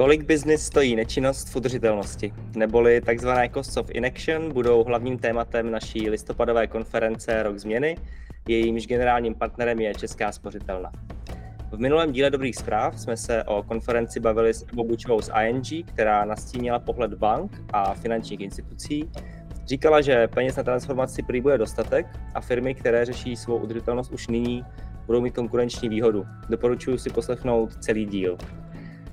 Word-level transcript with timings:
Kolik 0.00 0.24
biznis 0.24 0.62
stojí 0.62 0.96
nečinnost 0.96 1.48
v 1.48 1.56
udržitelnosti? 1.56 2.32
Neboli 2.56 3.00
takzvané 3.00 3.50
Costs 3.54 3.76
of 3.76 3.90
Inaction 3.90 4.52
budou 4.52 4.84
hlavním 4.84 5.18
tématem 5.18 5.70
naší 5.70 6.10
listopadové 6.10 6.66
konference 6.66 7.42
Rok 7.42 7.58
změny, 7.58 7.96
jejímž 8.48 8.86
generálním 8.86 9.34
partnerem 9.34 9.80
je 9.80 9.94
Česká 9.94 10.32
spořitelna. 10.32 10.92
V 11.72 11.78
minulém 11.78 12.12
díle 12.12 12.30
Dobrých 12.30 12.56
zpráv 12.56 13.00
jsme 13.00 13.16
se 13.16 13.44
o 13.44 13.62
konferenci 13.62 14.20
bavili 14.20 14.54
s 14.54 14.64
Bobučovou 14.74 15.22
z 15.22 15.30
ING, 15.44 15.86
která 15.86 16.24
nastínila 16.24 16.78
pohled 16.78 17.14
bank 17.14 17.62
a 17.72 17.94
finančních 17.94 18.40
institucí. 18.40 19.10
Říkala, 19.66 20.00
že 20.00 20.28
peněz 20.28 20.56
na 20.56 20.62
transformaci 20.62 21.22
prý 21.22 21.40
bude 21.40 21.58
dostatek 21.58 22.06
a 22.34 22.40
firmy, 22.40 22.74
které 22.74 23.04
řeší 23.04 23.36
svou 23.36 23.56
udržitelnost 23.56 24.12
už 24.12 24.28
nyní, 24.28 24.64
budou 25.06 25.20
mít 25.20 25.34
konkurenční 25.34 25.88
výhodu. 25.88 26.26
Doporučuji 26.48 26.98
si 26.98 27.10
poslechnout 27.10 27.84
celý 27.84 28.06
díl. 28.06 28.38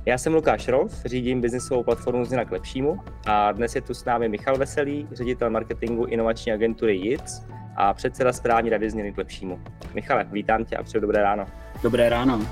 Já 0.08 0.18
jsem 0.18 0.34
Lukáš 0.34 0.68
Rolf, 0.68 1.06
řídím 1.06 1.42
biznisovou 1.42 1.84
platformu 1.84 2.26
Změna 2.26 2.46
k 2.46 2.52
lepšímu 2.52 3.00
a 3.26 3.52
dnes 3.52 3.76
je 3.76 3.82
tu 3.82 3.94
s 3.94 4.06
námi 4.06 4.30
Michal 4.30 4.58
Veselý, 4.58 5.08
ředitel 5.12 5.50
marketingu 5.50 6.06
inovační 6.06 6.52
agentury 6.52 6.96
JITS 6.96 7.42
a 7.76 7.94
předseda 7.94 8.34
správní 8.34 8.70
rady 8.70 8.90
Změny 8.90 9.14
k 9.14 9.18
lepšímu. 9.18 9.62
Michale, 9.94 10.24
vítám 10.32 10.66
tě 10.66 10.76
a 10.76 10.84
přeju 10.84 11.02
dobré 11.02 11.24
ráno. 11.24 11.48
Dobré 11.84 12.10
ráno. 12.10 12.48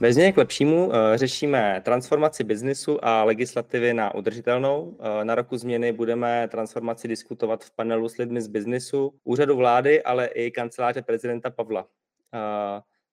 Ve 0.00 0.12
změně 0.12 0.32
k 0.32 0.36
lepšímu 0.36 0.86
uh, 0.86 0.94
řešíme 1.14 1.82
transformaci 1.84 2.44
biznisu 2.44 3.04
a 3.04 3.24
legislativy 3.24 3.94
na 3.94 4.14
udržitelnou. 4.14 4.82
Uh, 4.82 5.24
na 5.24 5.34
roku 5.34 5.56
změny 5.56 5.92
budeme 5.92 6.48
transformaci 6.48 7.08
diskutovat 7.08 7.64
v 7.64 7.70
panelu 7.70 8.08
s 8.08 8.16
lidmi 8.16 8.40
z 8.40 8.48
biznisu, 8.48 9.14
úřadu 9.24 9.56
vlády, 9.56 10.02
ale 10.02 10.26
i 10.26 10.50
kanceláře 10.50 11.02
prezidenta 11.02 11.50
Pavla. 11.50 11.86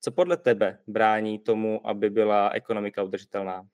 Co 0.01 0.11
podle 0.11 0.37
tebe 0.37 0.77
brání 0.87 1.39
tomu, 1.39 1.87
aby 1.87 2.09
byla 2.09 2.49
ekonomika 2.49 3.03
udržitelná? 3.03 3.67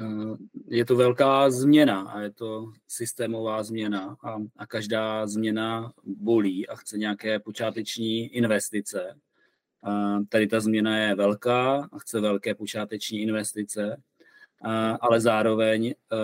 Eh, 0.00 0.36
je 0.66 0.84
to 0.84 0.96
velká 0.96 1.50
změna 1.50 2.00
a 2.00 2.20
je 2.20 2.30
to 2.30 2.72
systémová 2.88 3.62
změna 3.62 4.16
a, 4.24 4.36
a 4.56 4.66
každá 4.66 5.26
změna 5.26 5.92
bolí 6.04 6.68
a 6.68 6.76
chce 6.76 6.98
nějaké 6.98 7.38
počáteční 7.38 8.26
investice. 8.26 9.18
A 9.82 10.18
tady 10.28 10.46
ta 10.46 10.60
změna 10.60 10.98
je 10.98 11.14
velká 11.14 11.88
a 11.92 11.98
chce 11.98 12.20
velké 12.20 12.54
počáteční 12.54 13.20
investice, 13.20 14.02
a, 14.62 14.90
ale 14.90 15.20
zároveň 15.20 15.86
eh, 15.86 16.16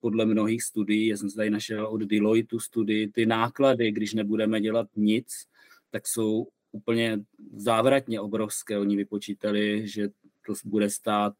podle 0.00 0.26
mnohých 0.26 0.62
studií, 0.62 1.06
já 1.06 1.16
jsem 1.16 1.30
tady 1.30 1.50
našel 1.50 1.86
od 1.86 2.00
Deloitte 2.00 2.56
studii, 2.60 3.08
ty 3.08 3.26
náklady, 3.26 3.92
když 3.92 4.14
nebudeme 4.14 4.60
dělat 4.60 4.88
nic, 4.96 5.46
tak 5.90 6.08
jsou 6.08 6.48
úplně 6.72 7.20
závratně 7.56 8.20
obrovské. 8.20 8.78
Oni 8.78 8.96
vypočítali, 8.96 9.88
že 9.88 10.08
to 10.46 10.54
bude 10.64 10.90
stát 10.90 11.32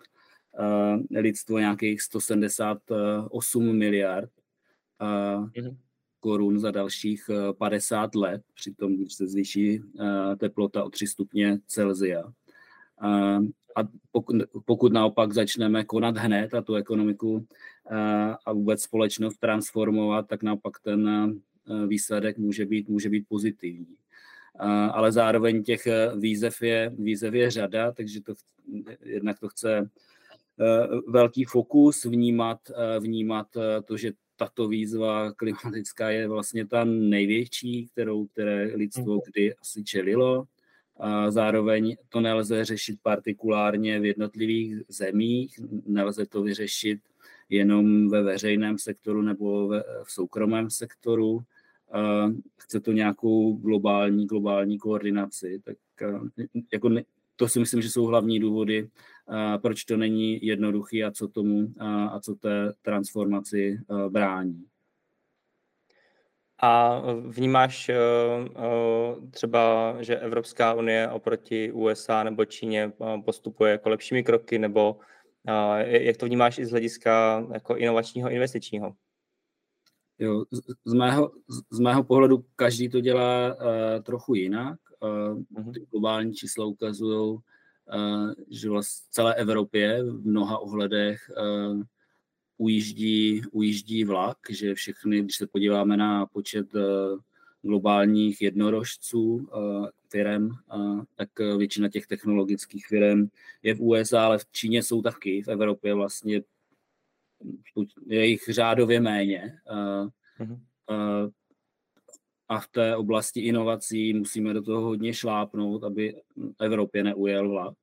uh, 0.59 1.21
lidstvo 1.21 1.59
nějakých 1.59 2.03
178 2.03 3.79
miliard 3.79 4.31
uh, 5.01 5.49
mm-hmm. 5.49 5.77
korun 6.21 6.59
za 6.59 6.71
dalších 6.71 7.31
50 7.59 8.11
eh, 8.15 8.19
let, 8.19 8.43
přitom 8.55 8.97
když 8.97 9.15
se 9.15 9.27
zvýší 9.27 9.81
uh, 9.81 10.37
teplota 10.37 10.85
o 10.85 10.91
3 10.91 11.07
stupně 11.07 11.59
Celzia. 11.67 12.25
Uh, 12.27 13.45
a 13.77 13.89
pokud, 14.13 14.37
pokud 14.65 14.93
naopak 14.93 15.33
začneme 15.33 15.85
konat 15.85 16.17
hned 16.17 16.55
a 16.55 16.63
tu 16.63 16.75
ekonomiku 16.75 17.33
uh, 17.33 17.47
a 18.47 18.53
vůbec 18.53 18.83
společnost 18.83 19.39
transformovat, 19.39 20.29
tak 20.29 20.43
naopak 20.43 20.81
ten 20.83 21.09
uh, 21.09 21.87
výsledek 21.87 22.39
může 22.39 22.67
být, 22.67 22.89
může 22.89 23.09
být 23.09 23.25
pozitivní 23.29 23.97
ale 24.67 25.13
zároveň 25.13 25.63
těch 25.63 25.87
eh, 25.87 26.11
výzev 26.17 26.63
je, 26.63 26.93
výzev 26.99 27.35
je 27.35 27.51
řada, 27.51 27.93
takže 27.93 28.21
to 28.21 28.35
jednak 29.03 29.39
to 29.39 29.49
chce 29.49 29.79
eh, 29.79 30.87
velký 31.09 31.45
fokus 31.45 32.05
vnímat, 32.05 32.59
eh, 32.71 33.01
vnímat 33.01 33.47
to, 33.85 33.97
že 33.97 34.13
tato 34.37 34.69
výzva 34.69 35.33
klimatická 35.33 36.11
je 36.11 36.29
vlastně 36.29 36.67
ta 36.67 36.85
největší, 36.85 37.89
kterou 37.93 38.27
které 38.27 38.71
lidstvo 38.75 39.13
mhm. 39.15 39.21
kdy 39.27 39.55
asi 39.55 39.85
čelilo. 39.85 40.45
A 41.01 41.31
zároveň 41.31 41.97
to 42.09 42.21
nelze 42.21 42.65
řešit 42.65 42.99
partikulárně 43.03 44.01
v 44.01 44.05
jednotlivých 44.05 44.77
zemích, 44.89 45.61
nelze 45.87 46.27
to 46.27 46.43
vyřešit 46.43 47.01
jenom 47.49 48.09
ve 48.09 48.23
veřejném 48.23 48.79
sektoru 48.79 49.23
nebo 49.23 49.69
ve, 49.69 49.85
v 50.05 50.13
soukromém 50.13 50.71
sektoru 50.71 51.41
chce 52.57 52.81
to 52.81 52.93
nějakou 52.93 53.53
globální, 53.53 54.27
globální 54.27 54.79
koordinaci, 54.79 55.61
tak 55.65 55.77
jako 56.73 56.89
ne, 56.89 57.05
to 57.37 57.49
si 57.49 57.61
myslím, 57.61 57.83
že 57.83 57.91
jsou 57.91 58.05
hlavní 58.05 58.39
důvody, 58.41 58.89
proč 59.63 59.85
to 59.85 59.97
není 59.97 60.47
jednoduchý 60.47 61.05
a 61.05 61.11
co 61.11 61.29
tomu 61.29 61.73
a 61.81 62.21
co 62.21 62.35
té 62.35 62.73
transformaci 62.83 63.79
brání. 64.09 64.65
A 66.63 67.03
vnímáš 67.27 67.91
třeba, 69.31 69.97
že 70.01 70.19
Evropská 70.19 70.75
unie 70.75 71.09
oproti 71.09 71.73
USA 71.73 72.23
nebo 72.23 72.45
Číně 72.45 72.93
postupuje 73.25 73.73
jako 73.73 73.89
lepšími 73.89 74.25
kroky, 74.25 74.59
nebo 74.59 74.97
jak 75.85 76.17
to 76.17 76.27
vnímáš 76.27 76.59
i 76.59 76.67
z 76.67 76.71
hlediska 76.71 77.47
jako 77.53 77.77
inovačního 77.77 78.31
investičního? 78.31 78.95
Jo, 80.19 80.45
z, 80.85 80.93
mého, 80.93 81.33
z 81.71 81.79
mého 81.79 82.05
pohledu 82.05 82.45
každý 82.57 82.89
to 82.89 83.01
dělá 83.01 83.55
uh, 83.55 84.03
trochu 84.03 84.35
jinak. 84.35 84.79
Uh, 85.01 85.73
ty 85.73 85.87
globální 85.91 86.35
čísla 86.35 86.67
ukazují, 86.67 87.33
uh, 87.33 88.33
že 88.51 88.71
vlastně 88.71 89.07
v 89.09 89.13
celé 89.13 89.35
Evropě 89.35 90.03
v 90.03 90.27
mnoha 90.27 90.59
ohledech 90.59 91.31
uh, 91.71 91.83
ujíždí, 92.57 93.43
ujíždí 93.53 94.05
vlak, 94.05 94.39
že 94.51 94.75
všechny, 94.75 95.21
když 95.21 95.37
se 95.37 95.47
podíváme 95.47 95.97
na 95.97 96.27
počet 96.27 96.75
uh, 96.75 96.83
globálních 97.63 98.43
jednorožců 98.43 99.21
uh, 99.21 99.89
firm, 100.09 100.49
uh, 100.75 101.03
tak 101.15 101.29
většina 101.39 101.89
těch 101.89 102.07
technologických 102.07 102.87
firm 102.87 103.29
je 103.63 103.75
v 103.75 103.81
USA, 103.81 104.25
ale 104.25 104.39
v 104.39 104.47
Číně 104.53 104.83
jsou 104.83 105.03
taky, 105.03 105.43
v 105.43 105.49
Evropě 105.49 105.95
vlastně 105.95 106.43
je 108.07 108.27
jich 108.27 108.45
řádově 108.49 109.01
méně. 109.01 109.59
Uh-huh. 110.41 110.61
A 112.49 112.61
v 112.61 112.69
té 112.69 112.97
oblasti 112.97 113.41
inovací 113.41 114.15
musíme 114.15 114.55
do 114.55 114.63
toho 114.63 114.81
hodně 114.81 115.15
šlápnout, 115.15 115.85
aby 115.85 116.15
Evropě 116.61 117.05
neujel 117.05 117.49
vlak. 117.49 117.75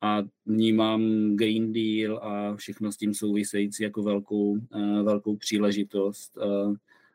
A 0.00 0.22
vnímám 0.46 1.02
Green 1.36 1.72
Deal 1.72 2.18
a 2.18 2.56
všechno 2.56 2.92
s 2.92 2.96
tím 2.96 3.14
související 3.14 3.82
jako 3.82 4.02
velkou, 4.02 4.58
velkou 5.02 5.36
příležitost 5.36 6.38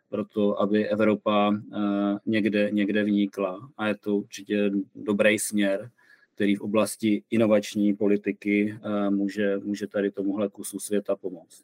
pro 0.10 0.26
to, 0.26 0.62
aby 0.62 0.88
Evropa 0.88 1.62
někde, 2.26 2.72
někde 2.72 3.04
vnikla. 3.04 3.70
A 3.78 3.88
je 3.88 3.96
to 3.96 4.16
určitě 4.16 4.72
dobrý 4.96 5.40
směr 5.40 5.92
který 6.38 6.56
v 6.56 6.62
oblasti 6.62 7.24
inovační 7.30 7.94
politiky 7.94 8.78
eh, 8.84 9.10
může, 9.10 9.58
může 9.58 9.88
tady 9.88 10.12
tomuhle 10.12 10.50
kusu 10.50 10.80
světa 10.80 11.16
pomoct. 11.16 11.64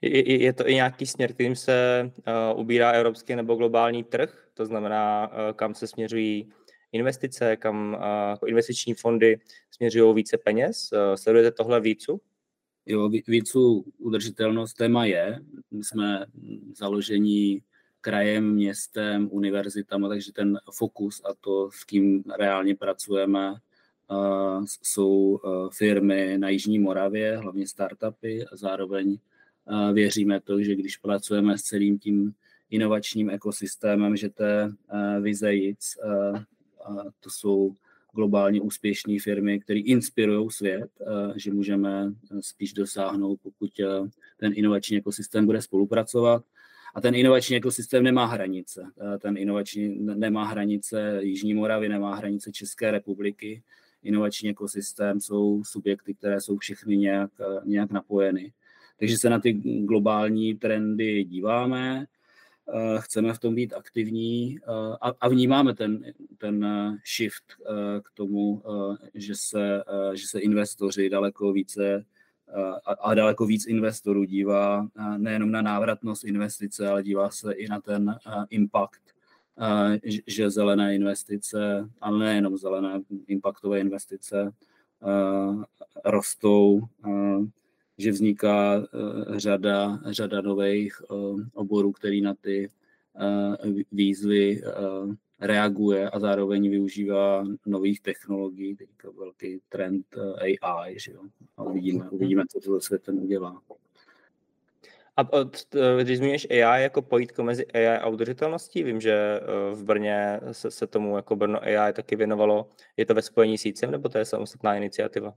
Je, 0.00 0.42
je 0.42 0.52
to 0.52 0.68
i 0.68 0.74
nějaký 0.74 1.06
směr, 1.06 1.32
kterým 1.32 1.56
se 1.56 2.10
uh, 2.52 2.60
ubírá 2.60 2.90
evropský 2.90 3.36
nebo 3.36 3.54
globální 3.54 4.04
trh? 4.04 4.48
To 4.54 4.66
znamená, 4.66 5.28
uh, 5.28 5.34
kam 5.52 5.74
se 5.74 5.86
směřují 5.86 6.52
investice, 6.92 7.56
kam 7.56 7.96
uh, 8.42 8.48
investiční 8.48 8.94
fondy 8.94 9.40
směřují 9.70 10.14
více 10.14 10.38
peněz? 10.38 10.90
Uh, 10.92 11.14
sledujete 11.14 11.50
tohle 11.50 11.80
vícu? 11.80 12.20
Jo, 12.86 13.08
vícu 13.08 13.84
udržitelnost 13.98 14.74
téma 14.74 15.04
je. 15.04 15.38
My 15.70 15.84
jsme 15.84 16.26
založení 16.76 17.62
krajem, 18.00 18.54
městem, 18.54 19.28
univerzitama, 19.32 20.08
takže 20.08 20.32
ten 20.32 20.58
fokus 20.72 21.22
a 21.24 21.34
to, 21.40 21.70
s 21.70 21.84
kým 21.84 22.24
reálně 22.38 22.76
pracujeme, 22.76 23.54
jsou 24.82 25.40
firmy 25.72 26.38
na 26.38 26.48
Jižní 26.48 26.78
Moravě, 26.78 27.36
hlavně 27.36 27.66
startupy 27.66 28.44
a 28.44 28.56
zároveň 28.56 29.18
věříme 29.92 30.40
to, 30.40 30.62
že 30.62 30.74
když 30.74 30.96
pracujeme 30.96 31.58
s 31.58 31.62
celým 31.62 31.98
tím 31.98 32.34
inovačním 32.70 33.30
ekosystémem, 33.30 34.16
že 34.16 34.28
té 34.28 34.72
vize 35.20 35.54
JIC, 35.54 35.96
to 37.20 37.30
jsou 37.30 37.74
globálně 38.14 38.60
úspěšné 38.60 39.16
firmy, 39.22 39.60
které 39.60 39.80
inspirují 39.80 40.50
svět, 40.50 40.90
že 41.36 41.52
můžeme 41.52 42.12
spíš 42.40 42.72
dosáhnout, 42.72 43.40
pokud 43.42 43.70
ten 44.36 44.52
inovační 44.56 44.96
ekosystém 44.96 45.46
bude 45.46 45.62
spolupracovat. 45.62 46.44
A 46.94 47.00
ten 47.00 47.14
inovační 47.14 47.56
ekosystém 47.56 48.04
nemá 48.04 48.26
hranice. 48.26 48.82
Ten 49.18 49.36
inovační 49.36 49.98
nemá 50.00 50.44
hranice 50.44 51.18
Jižní 51.20 51.54
Moravy, 51.54 51.88
nemá 51.88 52.14
hranice 52.14 52.52
České 52.52 52.90
republiky 52.90 53.62
inovační 54.02 54.50
ekosystém 54.50 55.20
jsou 55.20 55.64
subjekty, 55.64 56.14
které 56.14 56.40
jsou 56.40 56.56
všechny 56.56 56.96
nějak, 56.96 57.30
nějak 57.64 57.90
napojeny. 57.90 58.52
Takže 58.98 59.18
se 59.18 59.30
na 59.30 59.38
ty 59.38 59.52
globální 59.84 60.54
trendy 60.54 61.24
díváme, 61.24 62.06
eh, 62.74 62.98
chceme 62.98 63.32
v 63.32 63.38
tom 63.38 63.54
být 63.54 63.74
aktivní 63.74 64.58
eh, 64.58 64.96
a, 65.20 65.28
vnímáme 65.28 65.74
ten, 65.74 66.04
ten 66.38 66.66
shift 67.16 67.44
k 68.02 68.10
tomu, 68.14 68.62
že 69.14 69.34
se, 69.36 69.84
že 70.14 70.26
se 70.26 70.40
investoři 70.40 71.10
daleko 71.10 71.52
více 71.52 72.04
a 73.00 73.14
daleko 73.14 73.46
víc 73.46 73.66
investorů 73.66 74.24
dívá 74.24 74.88
nejenom 75.16 75.50
na 75.50 75.62
návratnost 75.62 76.24
investice, 76.24 76.88
ale 76.88 77.02
dívá 77.02 77.30
se 77.30 77.52
i 77.52 77.68
na 77.68 77.80
ten 77.80 78.16
impact, 78.50 79.02
že 80.26 80.50
zelené 80.50 80.94
investice, 80.94 81.88
ale 82.00 82.18
nejenom 82.18 82.58
zelené, 82.58 83.02
impactové 83.26 83.80
investice 83.80 84.52
rostou, 86.04 86.80
že 87.98 88.10
vzniká 88.10 88.86
řada, 89.36 90.00
řada 90.06 90.40
nových 90.40 91.02
oborů, 91.54 91.92
který 91.92 92.20
na 92.20 92.34
ty 92.34 92.68
výzvy 93.92 94.62
reaguje 95.40 96.10
a 96.10 96.20
zároveň 96.20 96.70
využívá 96.70 97.44
nových 97.66 98.00
technologií, 98.00 98.76
teďka 98.76 99.10
velký 99.10 99.60
trend 99.68 100.06
AI, 100.62 100.98
že 100.98 101.12
jo? 101.12 101.22
A 101.56 101.62
uvidíme, 101.62 102.04
mhm. 102.04 102.08
uvidíme, 102.12 102.44
co 102.48 102.60
to 102.60 102.80
světem 102.80 103.18
udělá. 103.18 103.62
A 105.20 105.28
eh, 105.74 106.04
když 106.04 106.18
zmíníš 106.18 106.46
AI 106.50 106.82
jako 106.82 107.02
pojítko 107.02 107.42
mezi 107.42 107.66
AI 107.66 107.86
a 107.86 108.08
udržitelností, 108.08 108.82
vím, 108.82 109.00
že 109.00 109.12
eh, 109.12 109.74
v 109.74 109.84
Brně 109.84 110.40
se, 110.52 110.70
se 110.70 110.86
tomu 110.86 111.16
jako 111.16 111.36
Brno 111.36 111.62
AI 111.62 111.92
taky 111.92 112.16
věnovalo. 112.16 112.70
Je 112.96 113.06
to 113.06 113.14
ve 113.14 113.22
spojení 113.22 113.58
s 113.58 113.66
ICEM, 113.66 113.90
nebo 113.90 114.08
to 114.08 114.18
je 114.18 114.24
samostatná 114.24 114.76
iniciativa? 114.76 115.34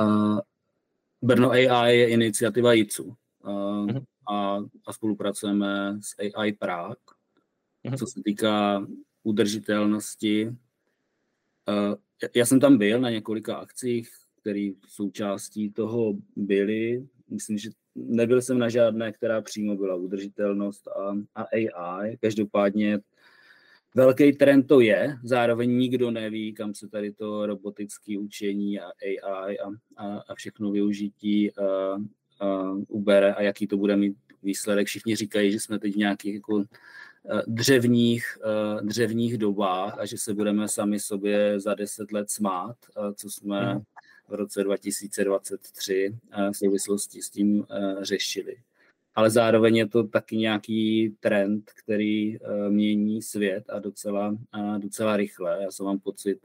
Uh, 0.00 0.38
Brno 1.22 1.50
AI 1.50 1.96
je 1.98 2.08
iniciativa 2.08 2.74
ICU 2.74 3.04
uh, 3.04 3.14
uh-huh. 3.44 4.04
a, 4.28 4.58
a 4.86 4.92
spolupracujeme 4.92 5.98
s 6.00 6.14
AI 6.34 6.52
Prague 6.52 6.96
mm-hmm. 7.84 7.96
co 7.96 8.06
se 8.06 8.20
týká 8.24 8.86
udržitelnosti. 9.22 10.46
Uh, 11.68 11.94
já 12.34 12.46
jsem 12.46 12.60
tam 12.60 12.78
byl 12.78 13.00
na 13.00 13.10
několika 13.10 13.56
akcích, 13.56 14.10
které 14.40 14.70
součástí 14.88 15.70
toho 15.70 16.14
byly. 16.36 17.06
Myslím, 17.30 17.58
že 17.58 17.70
nebyl 17.94 18.42
jsem 18.42 18.58
na 18.58 18.68
žádné, 18.68 19.12
která 19.12 19.42
přímo 19.42 19.76
byla 19.76 19.94
udržitelnost 19.94 20.88
a, 20.88 21.16
a 21.34 21.42
AI. 21.42 22.16
Každopádně 22.20 22.98
velký 23.94 24.32
trend 24.32 24.62
to 24.62 24.80
je, 24.80 25.16
zároveň 25.24 25.78
nikdo 25.78 26.10
neví, 26.10 26.52
kam 26.52 26.74
se 26.74 26.88
tady 26.88 27.12
to 27.12 27.46
robotické 27.46 28.18
učení 28.18 28.80
a 28.80 28.84
AI 28.84 29.58
a, 29.58 29.68
a, 29.96 30.18
a 30.28 30.34
všechno 30.34 30.70
využití 30.70 31.50
uh, 31.50 32.02
uh, 32.42 32.82
ubere 32.88 33.34
a 33.34 33.42
jaký 33.42 33.66
to 33.66 33.76
bude 33.76 33.96
mít 33.96 34.16
výsledek. 34.42 34.86
Všichni 34.86 35.16
říkají, 35.16 35.52
že 35.52 35.60
jsme 35.60 35.78
teď 35.78 35.94
v 35.94 35.96
nějakých 35.96 36.34
jako 36.34 36.64
Eh, 37.30 37.42
dřevních, 37.46 38.38
eh, 38.44 38.82
dřevních 38.82 39.38
dobách 39.38 39.98
a 39.98 40.06
že 40.06 40.18
se 40.18 40.34
budeme 40.34 40.68
sami 40.68 41.00
sobě 41.00 41.60
za 41.60 41.74
deset 41.74 42.12
let 42.12 42.30
smát, 42.30 42.76
eh, 42.96 43.14
co 43.14 43.30
jsme 43.30 43.60
hmm. 43.60 43.82
V 44.28 44.34
roce 44.34 44.64
2023 44.64 46.16
v 46.52 46.56
souvislosti 46.56 47.22
s 47.22 47.30
tím 47.30 47.66
řešili. 48.00 48.56
Ale 49.14 49.30
zároveň 49.30 49.76
je 49.76 49.88
to 49.88 50.04
taky 50.04 50.36
nějaký 50.36 51.14
trend, 51.20 51.70
který 51.84 52.38
mění 52.68 53.22
svět 53.22 53.64
a 53.68 53.78
docela, 53.78 54.36
docela 54.78 55.16
rychle. 55.16 55.58
Já 55.62 55.70
jsem 55.70 55.86
mám 55.86 55.98
pocit, 55.98 56.38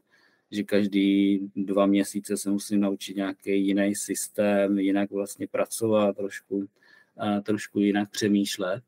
že 0.52 0.64
každý 0.64 1.40
dva 1.56 1.86
měsíce 1.86 2.38
se 2.38 2.50
musím 2.50 2.80
naučit 2.80 3.16
nějaký 3.16 3.68
jiný 3.68 3.96
systém, 3.96 4.80
jinak 4.80 5.12
vlastně 5.12 5.48
pracovat, 5.48 6.16
trošku, 6.16 6.68
trošku 7.44 7.80
jinak 7.80 8.10
přemýšlet 8.10 8.84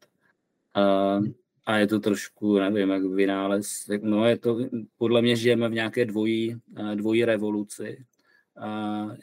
a 1.66 1.78
je 1.78 1.88
to 1.88 2.00
trošku, 2.00 2.60
nevím, 2.60 2.90
jak 2.90 3.04
vynález. 3.04 3.90
No 4.02 4.26
je 4.26 4.38
to, 4.38 4.58
podle 4.98 5.22
mě 5.22 5.36
žijeme 5.36 5.70
v 5.70 5.74
nějaké 5.74 6.06
dvojí, 6.06 6.56
eh, 6.78 6.96
dvojí 6.96 7.26
revoluci. 7.26 8.06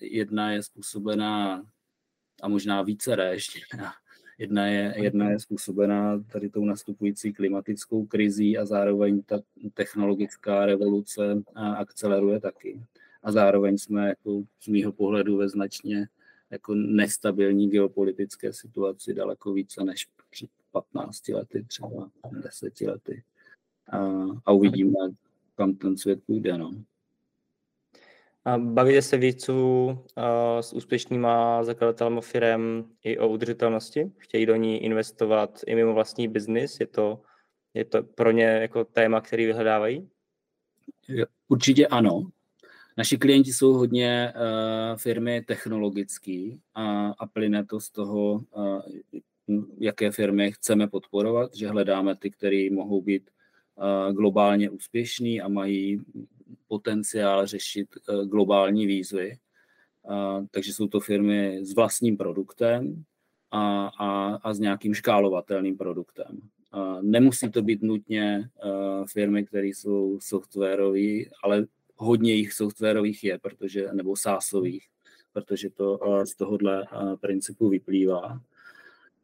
Jedna 0.00 0.52
je 0.52 0.62
způsobená, 0.62 1.66
a 2.42 2.48
možná 2.48 2.82
více 2.82 3.16
ještě, 3.30 3.60
jedna 4.38 4.66
je, 4.66 4.94
jedna 4.96 5.30
je 5.30 5.40
způsobená 5.40 6.22
tady 6.32 6.48
tou 6.48 6.64
nastupující 6.64 7.32
klimatickou 7.32 8.06
krizí 8.06 8.58
a 8.58 8.66
zároveň 8.66 9.22
ta 9.22 9.40
technologická 9.74 10.66
revoluce 10.66 11.42
akceleruje 11.54 12.40
taky. 12.40 12.82
A 13.22 13.32
zároveň 13.32 13.78
jsme 13.78 14.08
jako 14.08 14.42
z 14.62 14.68
mýho 14.68 14.92
pohledu 14.92 15.36
ve 15.36 15.48
značně 15.48 16.08
jako 16.50 16.74
nestabilní 16.74 17.70
geopolitické 17.70 18.52
situaci 18.52 19.14
daleko 19.14 19.52
více 19.52 19.84
než 19.84 20.08
před 20.30 20.50
15 20.72 21.28
lety, 21.28 21.64
třeba 21.68 22.10
10 22.42 22.80
lety. 22.80 23.22
A, 23.88 23.98
a 24.46 24.52
uvidíme, 24.52 24.98
kam 25.54 25.74
ten 25.74 25.96
svět 25.96 26.22
půjde. 26.26 26.58
No. 26.58 26.84
Bavíte 28.56 29.02
se 29.02 29.16
víc 29.16 29.50
s 30.60 30.72
úspěšnýma 30.72 31.64
zakladatelmi 31.64 32.20
firm 32.20 32.84
i 33.04 33.18
o 33.18 33.28
udržitelnosti? 33.28 34.12
Chtějí 34.18 34.46
do 34.46 34.56
ní 34.56 34.84
investovat 34.84 35.60
i 35.66 35.74
mimo 35.74 35.94
vlastní 35.94 36.28
biznis? 36.28 36.80
Je 36.80 36.86
to, 36.86 37.22
je 37.74 37.84
to 37.84 38.02
pro 38.02 38.30
ně 38.30 38.44
jako 38.44 38.84
téma, 38.84 39.20
který 39.20 39.46
vyhledávají? 39.46 40.08
Určitě 41.48 41.86
ano. 41.86 42.30
Naši 42.96 43.18
klienti 43.18 43.52
jsou 43.52 43.72
hodně 43.72 44.32
uh, 44.36 44.98
firmy 44.98 45.42
technologické 45.42 46.50
a, 46.74 47.08
a 47.18 47.26
plyne 47.26 47.64
to 47.64 47.80
z 47.80 47.90
toho, 47.90 48.32
uh, 48.32 48.82
jaké 49.78 50.10
firmy 50.10 50.52
chceme 50.52 50.88
podporovat, 50.88 51.54
že 51.54 51.68
hledáme 51.68 52.16
ty, 52.16 52.30
které 52.30 52.68
mohou 52.72 53.02
být 53.02 53.30
uh, 53.76 54.14
globálně 54.14 54.70
úspěšný 54.70 55.40
a 55.40 55.48
mají 55.48 56.00
potenciál 56.68 57.46
řešit 57.46 57.88
uh, 58.08 58.24
globální 58.24 58.86
výzvy. 58.86 59.38
Takže 60.50 60.72
jsou 60.72 60.88
to 60.88 61.00
firmy 61.00 61.64
s 61.64 61.74
vlastním 61.74 62.16
produktem 62.16 63.04
a, 63.50 63.90
a, 63.98 64.34
a 64.34 64.54
s 64.54 64.58
nějakým 64.58 64.94
škálovatelným 64.94 65.76
produktem. 65.76 66.40
Nemusí 67.00 67.50
to 67.50 67.62
být 67.62 67.82
nutně 67.82 68.50
firmy, 69.12 69.44
které 69.44 69.66
jsou 69.66 70.18
softwarové, 70.20 71.24
ale 71.42 71.66
hodně 71.98 72.34
jich 72.34 72.52
softwarových 72.52 73.24
je, 73.24 73.38
protože, 73.38 73.88
nebo 73.92 74.16
sásových, 74.16 74.88
protože 75.32 75.70
to 75.70 76.00
eh, 76.04 76.26
z 76.26 76.34
tohohle 76.34 76.82
eh, 76.82 77.16
principu 77.16 77.68
vyplývá. 77.68 78.40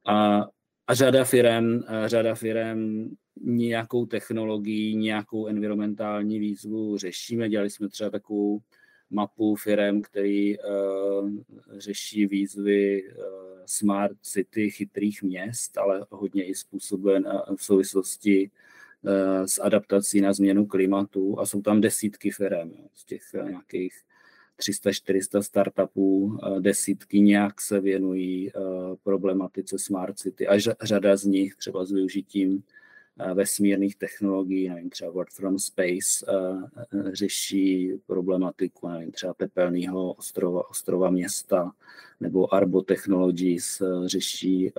A, 0.06 0.46
a 0.86 0.94
řada 0.94 1.24
firm, 1.24 1.80
eh, 1.88 2.08
řada 2.08 2.34
firm 2.34 3.08
nějakou 3.40 4.06
technologii, 4.06 4.94
nějakou 4.94 5.46
environmentální 5.46 6.38
výzvu 6.38 6.98
řešíme. 6.98 7.48
Dělali 7.48 7.70
jsme 7.70 7.88
třeba 7.88 8.10
takovou 8.10 8.60
mapu 9.10 9.54
firm, 9.54 10.02
který 10.02 10.58
uh, 10.58 11.30
řeší 11.78 12.26
výzvy 12.26 13.02
uh, 13.02 13.14
smart 13.66 14.16
city, 14.22 14.70
chytrých 14.70 15.22
měst, 15.22 15.78
ale 15.78 16.06
hodně 16.10 16.44
i 16.44 16.54
způsoben 16.54 17.26
uh, 17.26 17.56
v 17.56 17.64
souvislosti 17.64 18.50
Eh, 19.06 19.48
s 19.48 19.58
adaptací 19.62 20.20
na 20.20 20.32
změnu 20.32 20.66
klimatu 20.66 21.40
a 21.40 21.46
jsou 21.46 21.62
tam 21.62 21.80
desítky 21.80 22.30
firm 22.30 22.72
z 22.94 23.04
těch 23.04 23.22
eh, 23.34 23.50
nějakých 23.50 23.94
300-400 24.58 25.42
startupů, 25.42 26.38
eh, 26.42 26.60
desítky 26.60 27.20
nějak 27.20 27.60
se 27.60 27.80
věnují 27.80 28.52
problematice 29.02 29.78
smart 29.78 30.18
city 30.18 30.48
a 30.48 30.58
řada 30.82 31.16
z 31.16 31.24
nich 31.24 31.56
třeba 31.56 31.84
s 31.84 31.92
využitím 31.92 32.62
vesmírných 33.34 33.96
technologií, 33.96 34.68
nevím, 34.68 34.90
třeba 34.90 35.10
Work 35.10 35.30
from 35.30 35.58
Space 35.58 36.26
řeší 37.12 37.92
problematiku, 38.06 38.88
nevím, 38.88 39.12
třeba 39.12 39.34
tepelného 39.34 40.12
ostrova, 40.12 40.70
ostrova 40.70 41.10
města, 41.10 41.72
nebo 42.20 42.54
Arbo 42.54 42.82
Technologies 42.82 43.82
řeší 44.06 44.72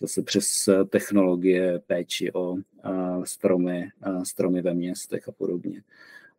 zase 0.00 0.22
přes 0.22 0.68
eh, 0.68 0.84
technologie, 0.84 1.78
péči 1.86 2.32
o 2.32 2.56
eh, 2.56 2.90
stromy, 3.24 3.90
eh, 4.02 4.24
stromy 4.24 4.62
ve 4.62 4.74
městech 4.74 5.28
a 5.28 5.32
podobně. 5.32 5.82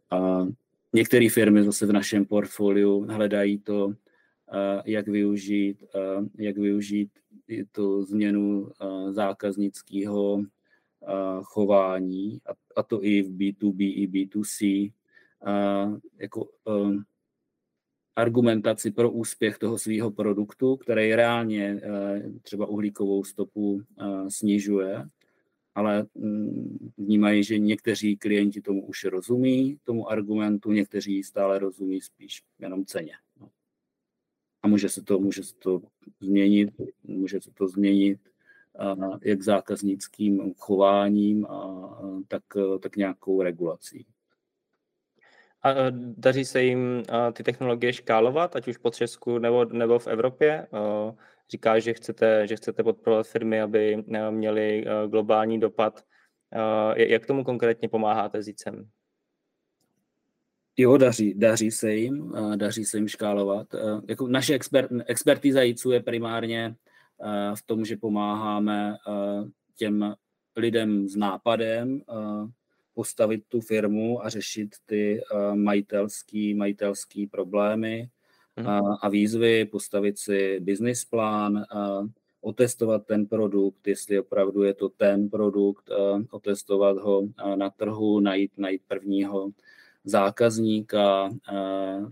A 0.10 0.48
některé 0.94 1.30
firmy 1.30 1.64
zase 1.64 1.86
v 1.86 1.92
našem 1.92 2.26
portfoliu 2.26 3.06
hledají 3.10 3.60
to, 3.60 3.94
jak 4.86 5.08
využít, 5.08 5.84
jak 6.38 6.58
využít 6.58 7.10
tu 7.72 8.04
změnu 8.04 8.72
zákaznického 9.10 10.44
chování, 11.44 12.42
a 12.76 12.84
to 12.84 13.04
i 13.04 13.22
v 13.22 13.38
B2B, 13.38 13.94
i 13.96 14.08
B2C, 14.08 14.92
jako 16.20 16.48
argumentaci 18.16 18.92
pro 18.92 19.12
úspěch 19.12 19.58
toho 19.58 19.78
svého 19.78 20.12
produktu, 20.12 20.78
který 20.78 21.16
reálně 21.16 21.82
eh, 21.84 22.24
třeba 22.42 22.66
uhlíkovou 22.66 23.24
stopu 23.24 23.82
eh, 23.82 24.30
snižuje, 24.30 25.06
ale 25.76 26.06
mm, 26.16 26.92
vnímají, 26.98 27.44
že 27.44 27.60
někteří 27.60 28.18
klienti 28.18 28.62
tomu 28.62 28.86
už 28.86 29.04
rozumí, 29.04 29.78
tomu 29.84 30.10
argumentu, 30.10 30.72
někteří 30.72 31.24
stále 31.24 31.60
rozumí 31.60 32.02
spíš 32.02 32.44
jenom 32.60 32.86
ceně. 32.86 33.14
No. 33.40 33.50
A 34.64 34.68
může 34.68 34.90
se 34.90 35.02
to, 35.02 35.20
může 35.20 35.44
se 35.44 35.56
to 35.56 35.82
změnit, 36.20 36.70
může 37.04 37.42
se 37.42 37.52
to 37.52 37.68
změnit 37.68 38.20
jak 39.24 39.42
zákaznickým 39.42 40.54
chováním, 40.58 41.46
a, 41.46 41.90
tak, 42.28 42.44
tak 42.80 42.96
nějakou 42.96 43.42
regulací. 43.42 44.06
A 45.64 45.74
daří 46.18 46.46
se 46.46 46.64
jim 46.64 47.04
ty 47.34 47.44
technologie 47.44 47.94
škálovat, 47.94 48.56
ať 48.56 48.68
už 48.68 48.78
po 48.78 48.90
Česku 48.90 49.38
nebo, 49.38 49.66
nebo 49.66 50.00
v 50.00 50.08
Evropě? 50.08 50.68
Říká, 51.52 51.80
že 51.80 51.94
chcete, 51.94 52.48
že 52.48 52.56
chcete 52.56 52.84
podporovat 52.84 53.28
firmy, 53.28 53.62
aby 53.62 54.04
měly 54.30 54.86
globální 55.08 55.60
dopad. 55.60 56.04
Jak 56.96 57.26
tomu 57.26 57.44
konkrétně 57.44 57.90
pomáháte 57.90 58.44
s 58.44 58.48
ICEM? 58.48 58.90
Jo, 60.78 60.98
daří, 60.98 61.34
daří 61.34 61.72
se 61.72 61.94
jim, 61.94 62.34
daří 62.56 62.86
se 62.86 62.98
jim 62.98 63.08
škálovat. 63.08 63.68
Jako 64.10 64.28
naše 64.28 64.54
expert, 64.54 64.92
expertíza 65.06 65.62
JICu 65.62 65.92
je 65.92 66.04
primárně 66.04 66.76
v 67.56 67.66
tom, 67.66 67.86
že 67.86 67.98
pomáháme 67.98 68.96
těm 69.76 70.16
lidem 70.56 71.08
s 71.08 71.16
nápadem 71.16 72.02
postavit 72.94 73.44
tu 73.48 73.62
firmu 73.62 74.26
a 74.26 74.30
řešit 74.30 74.70
ty 74.86 75.22
majitelský, 75.54 76.54
majitelský 76.54 77.28
problémy 77.28 78.10
a, 78.66 78.80
a 79.02 79.10
výzvy, 79.10 79.66
postavit 79.66 80.18
si 80.18 80.60
business 80.60 81.06
plán, 81.06 81.66
otestovat 82.42 83.06
ten 83.06 83.26
produkt, 83.26 83.88
jestli 83.88 84.20
opravdu 84.20 84.64
je 84.64 84.74
to 84.74 84.90
ten 84.90 85.30
produkt, 85.30 85.90
otestovat 86.32 86.98
ho 86.98 87.28
na 87.56 87.70
trhu, 87.70 88.20
najít, 88.20 88.52
najít 88.58 88.82
prvního 88.88 89.52
zákazníka, 90.04 91.30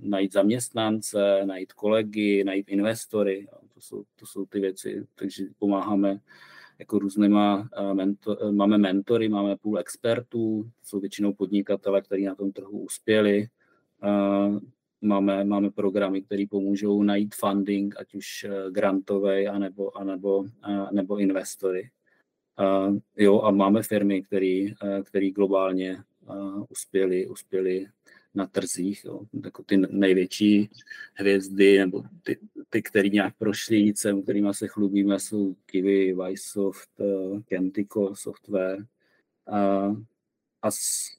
najít 0.02 0.34
zaměstnance, 0.34 1.42
najít 1.46 1.74
kolegy, 1.74 2.44
najít 2.44 2.70
investory. 2.70 3.48
To 3.74 3.82
jsou, 3.82 4.04
to 4.20 4.26
jsou 4.26 4.46
ty 4.46 4.60
věci, 4.60 5.08
takže 5.16 5.46
pomáháme 5.60 6.20
jako 6.80 7.00
různýma, 7.00 7.70
mentor, 7.94 8.52
máme 8.52 8.78
mentory, 8.78 9.30
máme 9.30 9.58
půl 9.58 9.80
expertů, 9.80 10.70
jsou 10.84 11.00
většinou 11.00 11.34
podnikatele, 11.34 12.02
kteří 12.02 12.26
na 12.26 12.36
tom 12.36 12.52
trhu 12.52 12.80
uspěli. 12.80 13.48
Máme, 15.02 15.44
máme 15.44 15.72
programy, 15.72 16.22
které 16.22 16.46
pomůžou 16.50 17.04
najít 17.04 17.36
funding, 17.36 17.96
ať 18.00 18.16
už 18.16 18.44
e, 18.44 18.72
grantový, 18.72 19.48
anebo, 19.48 19.98
anebo, 19.98 20.46
nebo 20.92 21.18
investory. 21.18 21.90
Jo, 23.18 23.42
a 23.42 23.52
máme 23.52 23.84
firmy, 23.84 24.24
které 25.04 25.30
globálně 25.30 26.04
uspěli, 26.70 27.28
uspěli 27.28 27.88
na 28.34 28.48
trzích. 28.48 29.06
Jo. 29.06 29.22
Jako 29.44 29.64
ty 29.64 29.78
největší 29.78 30.70
hvězdy, 31.14 31.78
nebo 31.78 32.04
ty, 32.24 32.38
ty 32.70 32.82
které 32.82 33.10
nějak 33.10 33.38
prošly 33.38 33.78
jícem, 33.78 34.24
kterými 34.24 34.54
se 34.54 34.68
chlubíme, 34.68 35.20
jsou 35.20 35.56
Kiwi, 35.66 36.14
Vysoft, 36.14 36.90
eh, 37.00 37.42
Kentico 37.46 38.16
Software. 38.16 38.86
A, 39.48 39.96
a 40.62 40.72
s, 40.72 41.10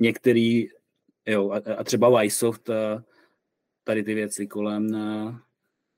některý, 0.00 0.68
jo, 1.26 1.50
a, 1.50 1.56
a 1.78 1.84
třeba 1.84 2.20
Vysoft, 2.20 2.70
a 2.70 3.04
tady 3.84 4.02
ty 4.02 4.14
věci 4.14 4.46
kolem 4.46 4.94
a, 4.94 5.28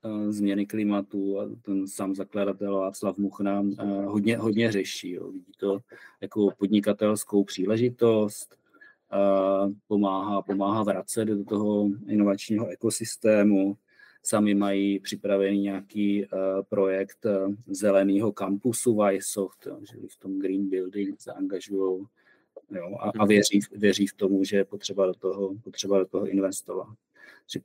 a 0.03 0.31
změny 0.31 0.65
klimatu 0.65 1.39
a 1.39 1.49
ten 1.61 1.87
sám 1.87 2.15
zakladatel 2.15 2.77
Václav 2.77 3.17
Muchna 3.17 3.63
hodně, 4.05 4.37
hodně 4.37 4.71
řeší. 4.71 5.11
Jo. 5.11 5.31
Vidí 5.31 5.51
to 5.57 5.79
jako 6.21 6.49
podnikatelskou 6.57 7.43
příležitost, 7.43 8.55
pomáhá, 9.87 10.41
pomáhá 10.41 10.83
vracet 10.83 11.25
do 11.25 11.43
toho 11.43 11.89
inovačního 12.07 12.67
ekosystému. 12.67 13.77
Sami 14.23 14.55
mají 14.55 14.99
připravený 14.99 15.59
nějaký 15.61 16.25
projekt 16.69 17.25
zeleného 17.67 18.31
kampusu 18.31 18.97
Vysoft, 18.97 19.67
že 19.91 19.97
v 20.07 20.19
tom 20.19 20.39
Green 20.39 20.69
Building 20.69 21.21
se 21.21 21.31
angažují 21.33 22.05
jo, 22.71 22.97
a, 22.99 23.09
a 23.09 23.11
mhm. 23.17 23.27
věří, 23.27 23.59
věří 23.71 24.07
v 24.07 24.13
tomu, 24.13 24.43
že 24.43 24.57
je 24.57 24.65
potřeba 24.65 25.05
do 25.05 25.13
toho, 25.13 25.55
potřeba 25.63 25.99
do 25.99 26.05
toho 26.05 26.27
investovat. 26.27 26.87
Že, 27.53 27.59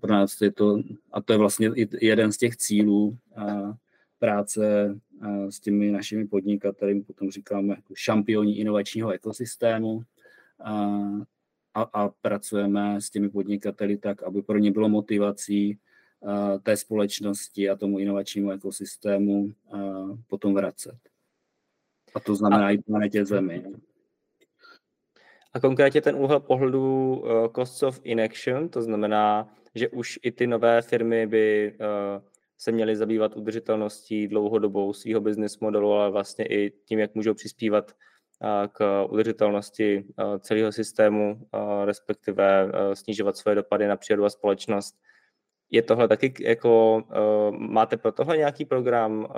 pro 0.00 0.12
nás 0.12 0.40
je 0.40 0.52
to, 0.52 0.82
a 1.12 1.22
to 1.22 1.32
je 1.32 1.38
vlastně 1.38 1.70
jeden 2.00 2.32
z 2.32 2.36
těch 2.36 2.56
cílů 2.56 3.18
uh, 3.36 3.74
práce 4.18 4.94
uh, 5.20 5.48
s 5.48 5.60
těmi 5.60 5.90
našimi 5.90 6.26
podnikateli, 6.26 7.00
potom 7.00 7.30
říkáme 7.30 7.74
jako 7.74 7.94
šampioni 7.96 8.56
inovačního 8.56 9.10
ekosystému, 9.10 10.02
a, 11.74 11.82
a 11.92 12.08
pracujeme 12.08 13.00
s 13.00 13.10
těmi 13.10 13.28
podnikateli 13.28 13.96
tak, 13.96 14.22
aby 14.22 14.42
pro 14.42 14.58
ně 14.58 14.72
bylo 14.72 14.88
motivací 14.88 15.78
té 16.62 16.76
společnosti 16.76 17.70
a 17.70 17.76
tomu 17.76 17.98
inovačnímu 17.98 18.50
ekosystému 18.50 19.52
potom 20.26 20.54
vracet. 20.54 20.98
A 22.14 22.20
to 22.20 22.34
znamená 22.34 22.66
a, 22.66 22.70
i 22.70 22.78
planetě 22.78 23.24
Zemi. 23.24 23.64
A 25.58 25.60
konkrétně 25.60 26.00
ten 26.00 26.16
úhel 26.16 26.40
pohledu 26.40 27.16
uh, 27.16 27.52
costs 27.56 27.82
of 27.82 28.00
inaction, 28.04 28.68
to 28.68 28.82
znamená, 28.82 29.54
že 29.74 29.88
už 29.88 30.18
i 30.22 30.32
ty 30.32 30.46
nové 30.46 30.82
firmy 30.82 31.26
by 31.26 31.74
uh, 31.80 32.22
se 32.58 32.72
měly 32.72 32.96
zabývat 32.96 33.36
udržitelností 33.36 34.28
dlouhodobou 34.28 34.92
svého 34.92 35.20
business 35.20 35.58
modelu, 35.58 35.92
ale 35.92 36.10
vlastně 36.10 36.46
i 36.46 36.72
tím, 36.84 36.98
jak 36.98 37.14
můžou 37.14 37.34
přispívat 37.34 37.92
k 38.72 39.04
udržitelnosti 39.10 40.04
celého 40.40 40.72
systému, 40.72 41.48
respektive 41.84 42.72
snižovat 42.94 43.36
svoje 43.36 43.54
dopady 43.54 43.86
na 43.86 43.96
přírodu 43.96 44.24
a 44.24 44.30
společnost. 44.30 44.94
Je 45.70 45.82
tohle 45.82 46.08
taky 46.08 46.34
jako, 46.40 47.02
máte 47.50 47.96
pro 47.96 48.12
tohle 48.12 48.36
nějaký 48.36 48.64
program, 48.64 49.28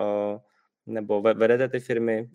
nebo 0.86 1.22
vedete 1.22 1.68
ty 1.68 1.80
firmy 1.80 2.30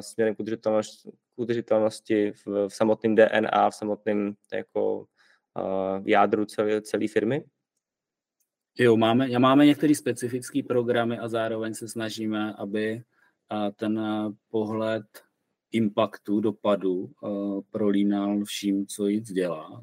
směrem 0.00 0.34
k 0.34 0.40
udržitelnosti, 0.40 1.10
udržitelnosti 1.38 2.32
v, 2.32 2.68
v 2.68 2.74
samotném 2.74 3.14
DNA, 3.14 3.70
v 3.70 3.74
samotném 3.74 4.34
jako 4.52 5.06
jádru 6.04 6.44
celé, 6.44 6.82
celé 6.82 7.08
firmy? 7.08 7.44
Jo, 8.78 8.96
máme, 8.96 9.38
máme 9.38 9.66
některé 9.66 9.94
specifické 9.94 10.62
programy 10.62 11.18
a 11.18 11.28
zároveň 11.28 11.74
se 11.74 11.88
snažíme, 11.88 12.54
aby 12.54 13.02
ten 13.76 14.00
pohled 14.50 15.06
impaktu, 15.72 16.40
dopadu 16.40 17.10
uh, 17.20 17.60
prolínal 17.70 18.44
vším, 18.44 18.86
co 18.86 19.06
jít 19.06 19.24
dělá. 19.24 19.82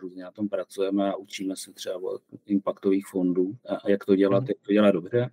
Různě 0.00 0.22
na 0.22 0.30
tom 0.30 0.48
pracujeme 0.48 1.10
a 1.10 1.16
učíme 1.16 1.56
se 1.56 1.72
třeba 1.72 1.96
o 1.96 2.18
impaktových 2.46 3.06
fondů, 3.06 3.56
a 3.68 3.90
jak 3.90 4.04
to 4.04 4.16
dělat, 4.16 4.40
mhm. 4.40 4.48
jak 4.48 4.58
to 4.66 4.72
dělat 4.72 4.90
dobře. 4.90 5.30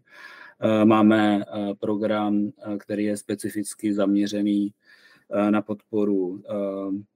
Uh, 0.64 0.86
máme 0.86 1.46
uh, 1.46 1.74
program, 1.74 2.52
který 2.80 3.04
je 3.04 3.18
specificky 3.18 3.94
zaměřený 3.94 4.74
na 5.50 5.62
podporu 5.62 6.44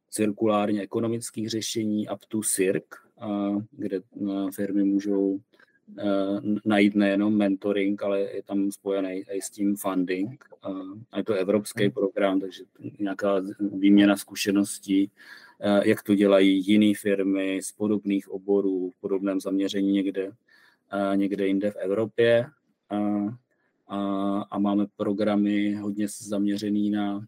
cirkulárně 0.10 0.82
ekonomických 0.82 1.50
řešení 1.50 2.08
up 2.10 2.26
to 2.28 2.42
CIRC, 2.42 2.86
kde 3.72 4.02
firmy 4.52 4.84
můžou 4.84 5.40
Eh, 5.98 6.42
najít 6.66 6.96
nejenom 6.96 7.38
mentoring, 7.38 8.04
ale 8.04 8.20
je 8.20 8.44
tam 8.44 8.72
spojený 8.72 9.24
i 9.32 9.42
s 9.42 9.50
tím 9.50 9.76
funding. 9.76 10.46
A 11.12 11.18
je 11.18 11.24
to 11.24 11.34
evropský 11.34 11.84
hmm. 11.84 11.92
program, 11.92 12.40
takže 12.40 12.64
nějaká 13.00 13.42
výměna 13.60 14.18
zkušeností, 14.18 15.12
eh, 15.60 15.90
jak 15.90 16.04
to 16.04 16.16
dělají 16.16 16.68
jiné 16.68 16.94
firmy 16.98 17.62
z 17.64 17.72
podobných 17.72 18.30
oborů, 18.30 18.90
v 18.90 19.02
podobném 19.02 19.42
zaměření 19.42 19.92
někde, 19.92 20.32
eh, 20.92 21.18
někde 21.18 21.48
jinde 21.48 21.72
v 21.72 21.76
Evropě. 21.76 22.46
A, 22.90 22.98
a, 23.88 24.42
a 24.52 24.60
máme 24.60 24.86
programy 24.98 25.74
hodně 25.74 26.08
zaměřený 26.08 26.90
na 26.90 27.26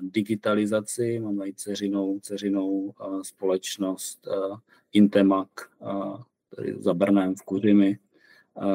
digitalizaci. 0.00 1.18
Máme 1.18 1.48
i 1.48 1.54
ceřinou, 1.54 2.20
ceřinou 2.20 2.94
společnost 3.22 4.28
Intemac, 4.92 5.48
tady 6.56 6.74
za 6.78 6.94
Brnem 6.94 7.34
v 7.34 7.42
Kuřimi, 7.42 7.98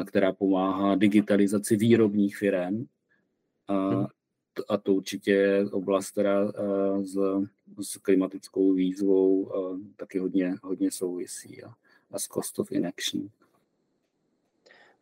která 0.05 0.33
pomáhá 0.33 0.95
digitalizaci 0.95 1.75
výrobních 1.75 2.37
firm. 2.37 2.85
A, 3.67 4.07
a 4.69 4.77
to 4.77 4.93
určitě 4.93 5.31
je 5.31 5.69
oblast, 5.69 6.11
která 6.11 6.51
s, 7.01 7.17
s 7.81 7.97
klimatickou 7.97 8.73
výzvou 8.73 9.51
taky 9.95 10.19
hodně, 10.19 10.55
hodně 10.63 10.91
souvisí 10.91 11.63
a, 11.63 11.73
a 12.11 12.19
s 12.19 12.27
cost 12.27 12.59
of 12.59 12.71
inaction. 12.71 13.29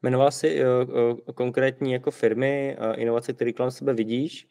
Jmenoval 0.04 0.32
jsi 0.32 0.62
uh, 0.62 1.20
konkrétní 1.36 1.92
jako 1.92 2.12
firmy, 2.12 2.78
inovace, 2.96 3.34
které 3.34 3.54
kolem 3.54 3.72
sebe 3.72 3.94
vidíš. 3.94 4.48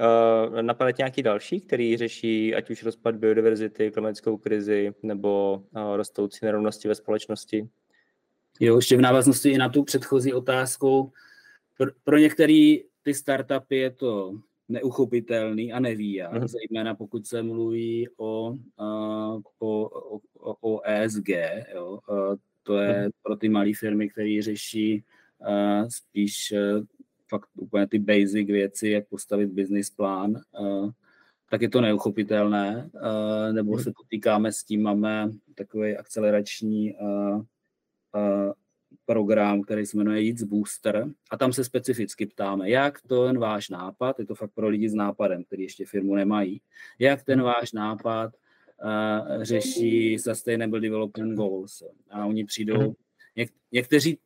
Uh, 0.00 0.62
napadá 0.62 0.90
nějaký 0.98 1.22
další, 1.22 1.60
který 1.60 1.96
řeší 1.96 2.54
ať 2.54 2.70
už 2.70 2.82
rozpad 2.82 3.16
biodiverzity, 3.16 3.90
klimatickou 3.90 4.36
krizi 4.36 4.92
nebo 5.02 5.62
uh, 5.70 5.96
rostoucí 5.96 6.38
nerovnosti 6.42 6.88
ve 6.88 6.94
společnosti? 6.94 7.68
Jo, 8.60 8.76
ještě 8.76 8.96
v 8.96 9.00
návaznosti 9.00 9.48
i 9.48 9.58
na 9.58 9.68
tu 9.68 9.84
předchozí 9.84 10.32
otázku. 10.32 11.12
Pro, 11.78 11.90
pro 12.04 12.18
některé 12.18 12.76
ty 13.02 13.14
startupy 13.14 13.76
je 13.76 13.90
to 13.90 14.32
neuchopitelný 14.68 15.72
a 15.72 15.80
neví 15.80 16.12
jak, 16.12 16.32
mm. 16.32 16.48
zejména 16.48 16.94
pokud 16.94 17.26
se 17.26 17.42
mluví 17.42 18.08
o, 18.16 18.50
uh, 18.50 19.40
o, 19.58 19.90
o, 20.38 20.56
o 20.60 20.80
ESG. 20.84 21.28
Jo. 21.74 21.98
Uh, 22.08 22.36
to 22.62 22.78
je 22.78 23.04
mm. 23.04 23.10
pro 23.22 23.36
ty 23.36 23.48
malé 23.48 23.70
firmy, 23.78 24.08
které 24.08 24.42
řeší 24.42 25.04
uh, 25.40 25.88
spíš 25.88 26.52
uh, 26.52 26.84
fakt 27.30 27.48
úplně 27.56 27.86
ty 27.86 27.98
basic 27.98 28.46
věci, 28.46 28.88
jak 28.88 29.08
postavit 29.08 29.50
business 29.50 29.90
plán, 29.90 30.40
tak 31.50 31.62
je 31.62 31.68
to 31.68 31.80
neuchopitelné, 31.80 32.90
nebo 33.52 33.72
hmm. 33.72 33.82
se 33.84 33.92
potýkáme 33.96 34.52
s 34.52 34.64
tím, 34.64 34.82
máme 34.82 35.30
takový 35.54 35.96
akcelerační 35.96 36.94
program, 39.06 39.62
který 39.62 39.86
se 39.86 39.96
jmenuje 39.96 40.20
Jits 40.20 40.42
Booster 40.42 41.06
a 41.30 41.36
tam 41.36 41.52
se 41.52 41.64
specificky 41.64 42.26
ptáme, 42.26 42.70
jak 42.70 43.00
ten 43.00 43.38
váš 43.38 43.68
nápad, 43.68 44.18
je 44.18 44.26
to 44.26 44.34
fakt 44.34 44.50
pro 44.54 44.68
lidi 44.68 44.88
s 44.88 44.94
nápadem, 44.94 45.44
který 45.44 45.62
ještě 45.62 45.86
firmu 45.86 46.14
nemají, 46.14 46.60
jak 46.98 47.22
ten 47.22 47.42
váš 47.42 47.72
nápad 47.72 48.34
uh, 48.84 49.42
řeší 49.42 50.18
Sustainable 50.18 50.80
Development 50.80 51.36
Goals. 51.36 51.82
A 52.10 52.26
oni 52.26 52.44
přijdou, 52.44 52.80
mhm. 52.80 52.92
něk, 53.36 53.50
někteří 53.72 54.18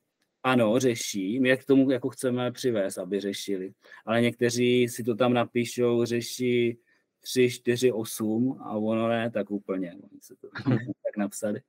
ano, 0.45 0.79
řeší, 0.79 1.41
my 1.41 1.49
jak 1.49 1.63
k 1.63 1.67
tomu 1.67 1.91
jako 1.91 2.09
chceme 2.09 2.53
přivést, 2.53 2.99
aby 2.99 3.21
řešili, 3.21 3.73
ale 4.07 4.23
někteří 4.23 4.89
si 4.89 5.03
to 5.03 5.15
tam 5.15 5.35
napíšou, 5.35 6.05
řeší 6.05 6.79
3, 7.21 7.51
4, 7.51 7.93
8 7.93 8.59
a 8.61 8.71
ono 8.77 9.09
ne 9.09 9.31
tak 9.31 9.51
úplně, 9.51 9.93
oni 9.93 10.21
se 10.21 10.35
to 10.41 10.49
tak 11.05 11.17
napsali 11.17 11.61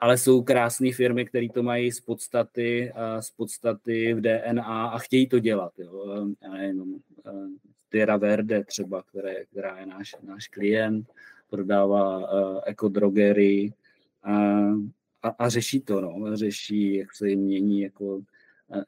ale 0.00 0.18
jsou 0.18 0.42
krásné 0.42 0.92
firmy, 0.92 1.24
které 1.24 1.48
to 1.48 1.62
mají 1.62 1.92
z 1.92 2.00
podstaty, 2.00 2.92
z 3.20 3.30
podstaty 3.30 4.14
v 4.14 4.20
DNA 4.20 4.86
a 4.86 4.98
chtějí 4.98 5.28
to 5.28 5.38
dělat. 5.38 5.72
Jo. 5.78 6.26
Já 6.42 6.50
nevím, 6.50 7.02
Tyra 7.88 8.16
Verde 8.16 8.64
třeba, 8.64 9.02
které, 9.02 9.44
která 9.44 9.78
je 9.78 9.86
náš, 9.86 10.16
náš 10.22 10.48
klient, 10.48 11.08
prodává 11.50 12.18
uh, 12.18 12.60
ekodrogery 12.66 13.72
a, 15.24 15.28
a, 15.28 15.48
řeší 15.48 15.80
to, 15.80 16.00
no. 16.00 16.36
řeší, 16.36 16.94
jak 16.94 17.14
se 17.14 17.28
jim 17.28 17.40
mění 17.40 17.80
jako 17.80 18.22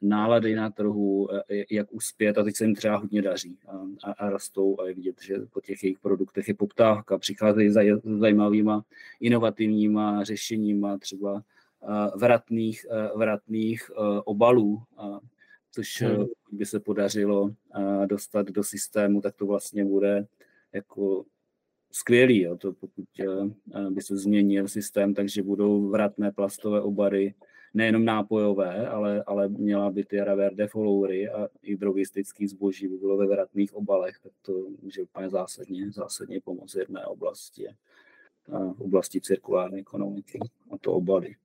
nálady 0.01 0.55
na 0.55 0.69
trhu, 0.69 1.27
jak 1.71 1.93
uspět 1.93 2.37
a 2.37 2.43
teď 2.43 2.55
se 2.55 2.63
jim 2.63 2.75
třeba 2.75 2.97
hodně 2.97 3.21
daří 3.21 3.57
a, 3.67 4.09
a, 4.09 4.11
a 4.11 4.29
rostou 4.29 4.79
a 4.79 4.87
je 4.87 4.93
vidět, 4.93 5.21
že 5.21 5.35
po 5.53 5.61
těch 5.61 5.83
jejich 5.83 5.99
produktech 5.99 6.47
je 6.47 6.53
poptávka, 6.53 7.17
přicházejí 7.17 7.69
za 7.69 7.81
zajímavýma 8.19 8.85
inovativníma 9.19 10.23
řešeníma 10.23 10.97
třeba 10.97 11.43
vratných, 12.15 12.85
vratných 13.15 13.91
obalů, 14.25 14.83
což 15.71 16.01
hmm. 16.01 16.25
by 16.51 16.65
se 16.65 16.79
podařilo 16.79 17.53
dostat 18.05 18.47
do 18.47 18.63
systému, 18.63 19.21
tak 19.21 19.35
to 19.35 19.45
vlastně 19.45 19.85
bude 19.85 20.27
jako 20.73 21.25
skvělý, 21.91 22.41
jo, 22.41 22.57
to 22.57 22.73
pokud 22.73 23.05
by 23.89 24.01
se 24.01 24.17
změnil 24.17 24.67
systém, 24.67 25.13
takže 25.13 25.43
budou 25.43 25.89
vratné 25.89 26.31
plastové 26.31 26.81
obaly 26.81 27.33
nejenom 27.73 28.05
nápojové, 28.05 28.87
ale, 28.87 29.23
ale 29.23 29.49
měla 29.49 29.89
by 29.89 30.03
ty 30.03 30.17
Verde 30.17 30.67
followery 30.67 31.29
a 31.29 31.47
i 31.61 31.75
drogistický 31.75 32.47
zboží 32.47 32.87
by 32.87 32.97
bylo 32.97 33.17
ve 33.17 33.27
vratných 33.27 33.73
obalech, 33.73 34.19
tak 34.23 34.31
to 34.41 34.53
může 34.81 35.01
úplně 35.01 35.29
zásadně, 35.29 35.91
zásadně 35.91 36.41
pomoct 36.41 36.75
jedné 36.75 37.05
oblasti, 37.05 37.67
v 38.47 38.81
oblasti 38.81 39.21
cirkulární 39.21 39.79
ekonomiky 39.79 40.39
a 40.71 40.77
to 40.77 40.93
obaly. 40.93 41.35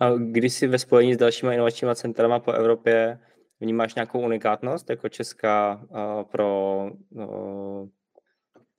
A 0.00 0.10
když 0.14 0.52
jsi 0.54 0.66
ve 0.66 0.78
spojení 0.78 1.14
s 1.14 1.18
dalšíma 1.18 1.54
inovačníma 1.54 1.94
centrama 1.94 2.38
po 2.38 2.52
Evropě 2.52 3.18
vnímáš 3.60 3.94
nějakou 3.94 4.20
unikátnost 4.24 4.90
jako 4.90 5.08
česká 5.08 5.86
pro 6.30 6.90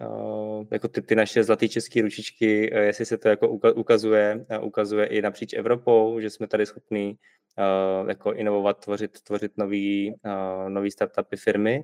Uh, 0.08 0.66
jako 0.72 0.88
ty, 0.88 1.02
ty 1.02 1.16
naše 1.16 1.44
zlaté 1.44 1.70
české 1.70 2.02
ručičky, 2.02 2.72
uh, 2.72 2.78
jestli 2.78 3.06
se 3.06 3.18
to 3.18 3.30
jako 3.30 3.50
ukazuje, 3.76 4.46
uh, 4.60 4.66
ukazuje 4.66 5.06
i 5.06 5.22
napříč 5.22 5.54
Evropou, 5.54 6.20
že 6.20 6.30
jsme 6.30 6.48
tady 6.48 6.66
schopní 6.66 7.18
jako 8.08 8.34
inovovat, 8.34 8.80
tvořit, 8.80 9.22
tvořit 9.22 9.52
nový, 9.58 10.16
nový 10.68 10.92
startupy 10.92 11.38
firmy. 11.38 11.84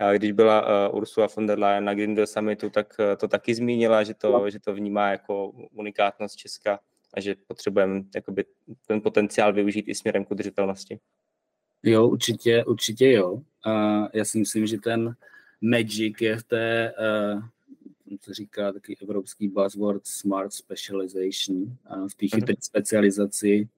A 0.00 0.12
když 0.12 0.32
byla 0.32 0.88
Ursula 0.88 1.28
von 1.36 1.46
der 1.46 1.58
Leyen 1.58 1.84
na 1.84 1.94
Green 1.94 2.14
Deal 2.14 2.26
Summitu, 2.26 2.70
tak 2.70 2.96
to 3.18 3.28
taky 3.28 3.54
zmínila, 3.54 4.02
že 4.02 4.14
to, 4.14 4.50
že 4.50 4.60
to 4.60 4.74
vnímá 4.74 5.10
jako 5.10 5.48
unikátnost 5.72 6.36
Česka 6.36 6.80
a 7.14 7.20
že 7.20 7.34
potřebujeme 7.46 8.02
jakoby, 8.14 8.44
ten 8.86 9.00
potenciál 9.00 9.52
využít 9.52 9.88
i 9.88 9.94
směrem 9.94 10.24
k 10.24 10.30
udržitelnosti. 10.30 10.98
Jo, 11.82 12.08
určitě, 12.08 12.64
určitě 12.64 13.12
jo. 13.12 13.40
A 13.66 14.02
já 14.12 14.24
si 14.24 14.38
myslím, 14.38 14.66
že 14.66 14.80
ten 14.80 15.14
magic 15.60 16.20
je 16.20 16.36
v 16.36 16.42
té, 16.42 16.92
uh, 17.34 17.42
co 18.20 18.34
říká 18.34 18.72
taky 18.72 18.96
evropský 19.02 19.48
buzzword 19.48 20.06
smart 20.06 20.52
specialization, 20.52 21.62
uh, 21.62 22.08
v 22.08 22.14
té 22.14 22.26
mhm. 22.26 22.40
chytré 22.40 22.54
specializaci 22.60 23.68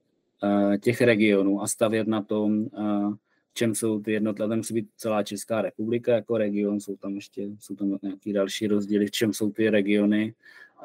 uh, 0.43 0.77
těch 0.77 1.01
regionů 1.01 1.61
a 1.61 1.67
stavět 1.67 2.07
na 2.07 2.21
tom, 2.21 2.59
uh, 2.59 3.13
v 3.49 3.53
čem 3.53 3.75
jsou 3.75 4.01
ty 4.01 4.11
jednotlivé, 4.11 4.55
musí 4.55 4.73
být 4.73 4.89
celá 4.97 5.23
Česká 5.23 5.61
republika 5.61 6.13
jako 6.13 6.37
region, 6.37 6.79
jsou 6.79 6.95
tam 6.95 7.15
ještě 7.15 7.49
jsou 7.59 7.75
tam 7.75 7.99
nějaké 8.01 8.33
další 8.33 8.67
rozdíly, 8.67 9.05
v 9.05 9.11
čem 9.11 9.33
jsou 9.33 9.51
ty 9.51 9.69
regiony 9.69 10.33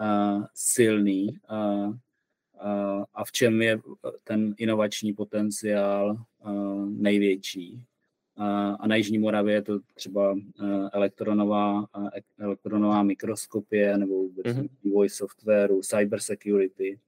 uh, 0.00 0.44
silný 0.54 1.38
uh, 1.50 1.88
uh, 1.88 3.04
a 3.14 3.24
v 3.24 3.32
čem 3.32 3.62
je 3.62 3.80
ten 4.24 4.54
inovační 4.58 5.12
potenciál 5.12 6.24
uh, 6.44 6.88
největší 6.88 7.82
a 8.80 8.86
na 8.86 8.96
Jižní 8.96 9.18
Moravě 9.18 9.54
je 9.54 9.62
to 9.62 9.78
třeba 9.94 10.36
eh, 10.38 10.64
elektronová, 10.92 11.86
eh, 12.16 12.20
elektronová 12.38 13.02
mikroskopie 13.02 13.98
nebo 13.98 14.14
vůbec 14.14 14.46
mm-hmm. 14.46 14.68
vývoj 14.84 15.08
softwaru, 15.08 15.80
cyber 15.82 16.20
security. 16.20 16.98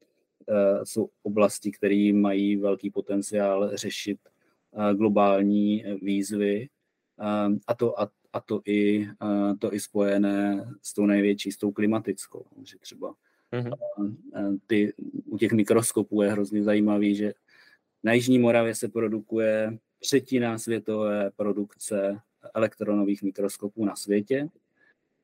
Jsou 0.85 1.09
oblasti, 1.23 1.71
které 1.71 2.13
mají 2.13 2.57
velký 2.57 2.91
potenciál 2.91 3.71
řešit 3.75 4.19
globální 4.95 5.85
výzvy 6.03 6.69
a 7.67 7.75
to, 7.75 8.01
a, 8.01 8.11
a 8.33 8.41
to, 8.41 8.61
i, 8.67 9.09
to 9.59 9.75
i 9.75 9.81
spojené 9.81 10.69
s 10.83 10.95
tou 10.95 11.07
největší, 11.07 11.53
s 11.53 11.57
tou 11.57 11.73
klimatickou. 11.73 12.47
Že 12.65 12.79
třeba 12.79 13.15
mm-hmm. 13.53 14.59
ty, 14.67 14.93
u 15.25 15.39
těch 15.39 15.53
mikroskopů 15.53 16.23
je 16.23 16.33
hrozně 16.33 16.63
zajímavý, 16.63 17.15
že 17.15 17.33
na 18.03 18.13
Jižní 18.13 18.39
Moravě 18.39 18.75
se 18.75 18.89
produkuje 18.89 19.79
třetina 20.01 20.59
světové 20.59 21.31
produkce 21.37 22.21
elektronových 22.55 23.23
mikroskopů 23.23 23.85
na 23.85 23.97
světě 23.97 24.49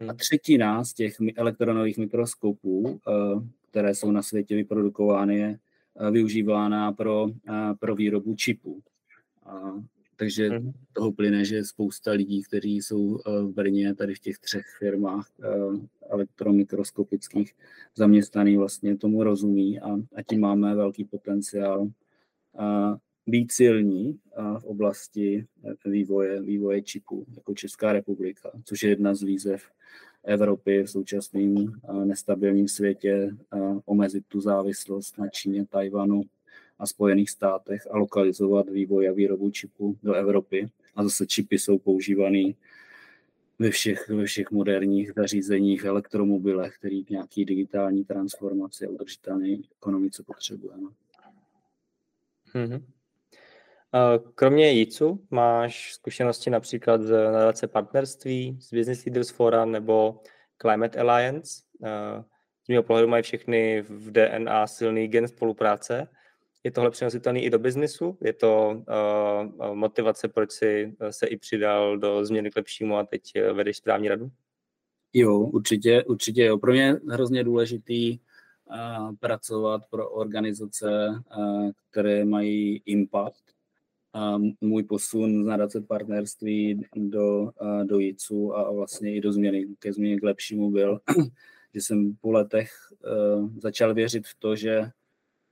a 0.01 0.05
hmm. 0.05 0.17
třetina 0.17 0.85
z 0.85 0.93
těch 0.93 1.17
elektronových 1.37 1.99
mikroskopů, 1.99 3.01
eh, 3.09 3.13
které 3.71 3.95
jsou 3.95 4.11
na 4.11 4.23
světě 4.23 4.55
vyprodukovány, 4.55 5.39
je 5.39 5.59
eh, 5.97 6.11
využívána 6.11 6.93
pro, 6.93 7.29
eh, 7.49 7.75
pro 7.79 7.95
výrobu 7.95 8.35
čipů. 8.35 8.83
Takže 10.17 10.49
hmm. 10.49 10.73
toho 10.93 11.13
plyne, 11.13 11.45
že 11.45 11.65
spousta 11.65 12.13
lidí, 12.13 12.43
kteří 12.43 12.77
jsou 12.77 13.19
v 13.27 13.53
Brně, 13.53 13.95
tady 13.95 14.15
v 14.15 14.19
těch 14.19 14.39
třech 14.39 14.67
firmách 14.79 15.31
elektromikroskopických 16.11 17.53
zaměstnaný, 17.95 18.57
vlastně 18.57 18.97
tomu 18.97 19.23
rozumí 19.23 19.81
a, 19.81 19.91
a 20.17 20.23
tím 20.29 20.41
máme 20.41 20.75
velký 20.75 21.05
potenciál 21.05 21.89
být 23.27 23.53
silní 23.53 24.19
v 24.59 24.65
oblasti 24.65 25.47
vývoje, 25.85 26.43
vývoje 26.43 26.83
čipů, 26.83 27.27
jako 27.37 27.55
Česká 27.55 27.93
republika, 27.93 28.51
což 28.65 28.83
je 28.83 28.91
jedna 28.91 29.15
z 29.15 29.23
výzev 29.23 29.71
Evropy 30.25 30.83
v 30.83 30.91
současném 30.91 31.81
nestabilním 32.05 32.69
světě, 32.69 33.31
omezit 33.85 34.25
tu 34.29 34.41
závislost 34.41 35.19
na 35.19 35.29
Číně, 35.29 35.67
Tajvanu 35.67 36.23
a 36.79 36.87
Spojených 36.87 37.31
státech 37.31 37.87
a 37.91 37.99
lokalizovat 37.99 38.69
vývoj 38.69 39.09
a 39.09 39.13
výrobu 39.13 39.51
čipů 39.51 39.99
do 40.03 40.15
Evropy. 40.15 40.69
A 40.95 41.03
zase 41.03 41.27
čipy 41.27 41.59
jsou 41.59 41.79
používané 41.79 42.53
ve 43.59 43.71
všech, 43.71 44.09
ve 44.09 44.25
všech 44.25 44.51
moderních 44.51 45.13
zařízeních, 45.17 45.85
elektromobilech, 45.85 46.79
který 46.79 47.05
k 47.05 47.11
nějaký 47.11 47.45
digitální 47.45 48.05
transformaci 48.05 48.87
a 48.87 48.91
udržitelné 48.91 49.57
ekonomice 49.77 50.23
potřebujeme. 50.23 50.89
Mm-hmm. 52.55 52.83
Kromě 54.35 54.73
JICu 54.73 55.27
máš 55.31 55.93
zkušenosti 55.93 56.51
například 56.51 57.03
z 57.03 57.11
nadace 57.33 57.69
partnerství, 57.69 58.59
z 58.61 58.75
Business 58.75 59.05
Leaders 59.05 59.31
Forum 59.31 59.73
nebo 59.73 60.21
Climate 60.59 61.01
Alliance. 61.01 61.63
Z 62.65 62.69
mého 62.69 62.83
pohledu 62.83 63.09
mají 63.09 63.23
všechny 63.23 63.83
v 63.83 64.11
DNA 64.11 64.67
silný 64.67 65.09
gen 65.09 65.29
spolupráce. 65.29 66.09
Je 66.65 66.71
tohle 66.71 66.91
přenositelný 66.91 67.45
i 67.45 67.51
do 67.51 67.59
biznisu? 67.59 68.19
Je 68.23 68.33
to 68.33 68.85
motivace, 69.73 70.29
proč 70.29 70.53
si 70.53 70.97
se 71.11 71.27
i 71.27 71.37
přidal 71.37 71.99
do 71.99 72.25
změny 72.25 72.51
k 72.51 72.57
lepšímu 72.57 72.97
a 72.97 73.05
teď 73.05 73.23
vedeš 73.53 73.77
správní 73.77 74.09
radu? 74.09 74.31
Jo, 75.13 75.39
určitě, 75.39 76.05
určitě 76.05 76.45
jo. 76.45 76.59
Pro 76.59 76.73
mě 76.73 76.83
je 76.83 77.01
hrozně 77.11 77.45
důležitý 77.45 78.19
pracovat 79.21 79.83
pro 79.91 80.11
organizace, 80.11 80.87
které 81.91 82.25
mají 82.25 82.83
impact 82.87 83.56
můj 84.61 84.83
posun 84.83 85.45
z 85.45 85.47
nadace 85.47 85.81
partnerství 85.81 86.81
do, 86.97 87.51
do 87.85 87.99
JICu 87.99 88.57
a 88.57 88.73
vlastně 88.73 89.15
i 89.15 89.21
do 89.21 89.33
změny, 89.33 89.67
ke 89.79 89.93
změně 89.93 90.21
k 90.21 90.23
lepšímu 90.23 90.71
byl, 90.71 91.01
že 91.75 91.81
jsem 91.81 92.17
po 92.21 92.33
letech 92.33 92.71
uh, 93.39 93.51
začal 93.59 93.95
věřit 93.95 94.27
v 94.27 94.35
to, 94.39 94.57
že 94.57 94.91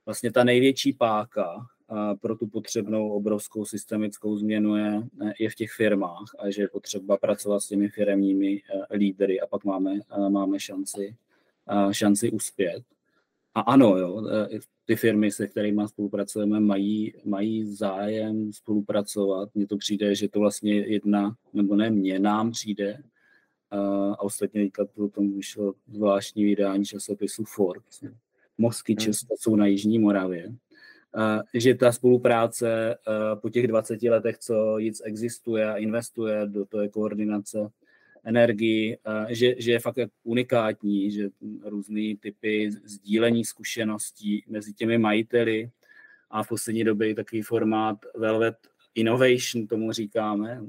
vlastně 0.05 0.31
ta 0.31 0.43
největší 0.43 0.93
páka 0.93 1.67
pro 2.21 2.35
tu 2.35 2.47
potřebnou 2.47 3.09
obrovskou 3.09 3.65
systemickou 3.65 4.37
změnu 4.37 4.75
je, 4.75 5.03
je 5.39 5.49
v 5.49 5.55
těch 5.55 5.71
firmách 5.71 6.35
a 6.39 6.49
že 6.49 6.61
je 6.61 6.67
potřeba 6.67 7.17
pracovat 7.17 7.59
s 7.59 7.67
těmi 7.67 7.89
firmními 7.89 8.61
lídry 8.93 9.41
a 9.41 9.47
pak 9.47 9.65
máme, 9.65 9.99
máme 10.29 10.59
šanci, 10.59 11.15
šanci 11.91 12.31
uspět. 12.31 12.83
A 13.55 13.61
ano, 13.61 13.97
jo, 13.97 14.23
ty 14.85 14.95
firmy, 14.95 15.31
se 15.31 15.47
kterými 15.47 15.81
spolupracujeme, 15.87 16.59
mají, 16.59 17.13
mají 17.25 17.75
zájem 17.75 18.53
spolupracovat. 18.53 19.49
Mně 19.55 19.67
to 19.67 19.77
přijde, 19.77 20.15
že 20.15 20.29
to 20.29 20.39
vlastně 20.39 20.73
jedna, 20.73 21.35
nebo 21.53 21.75
ne 21.75 21.89
mě, 21.89 22.19
nám 22.19 22.51
přijde, 22.51 22.97
a 23.71 24.23
ostatně 24.23 24.63
teďka 24.63 24.85
tom 25.11 25.33
vyšlo 25.33 25.73
zvláštní 25.87 26.45
vydání 26.45 26.85
časopisu 26.85 27.43
Forbes. 27.43 28.03
Mosky 28.57 28.93
hmm. 28.93 28.97
Česka 28.97 29.35
jsou 29.39 29.55
na 29.55 29.65
Jižní 29.65 29.99
Moravě. 29.99 30.53
Že 31.53 31.75
ta 31.75 31.91
spolupráce 31.91 32.97
po 33.41 33.49
těch 33.49 33.67
20 33.67 34.03
letech, 34.03 34.37
co 34.37 34.79
JIC 34.79 35.01
existuje 35.05 35.71
a 35.71 35.77
investuje 35.77 36.45
do 36.45 36.65
té 36.65 36.89
koordinace 36.89 37.69
energii, 38.25 38.97
že, 39.29 39.55
že 39.57 39.71
je 39.71 39.79
fakt 39.79 39.97
unikátní, 40.23 41.11
že 41.11 41.29
různé 41.63 42.15
typy 42.19 42.71
sdílení 42.71 43.45
zkušeností 43.45 44.43
mezi 44.47 44.73
těmi 44.73 44.97
majiteli 44.97 45.69
a 46.29 46.43
v 46.43 46.47
poslední 46.47 46.83
době 46.83 47.09
i 47.09 47.15
takový 47.15 47.41
formát 47.41 47.97
Velvet 48.15 48.55
Innovation, 48.95 49.67
tomu 49.67 49.91
říkáme, 49.91 50.61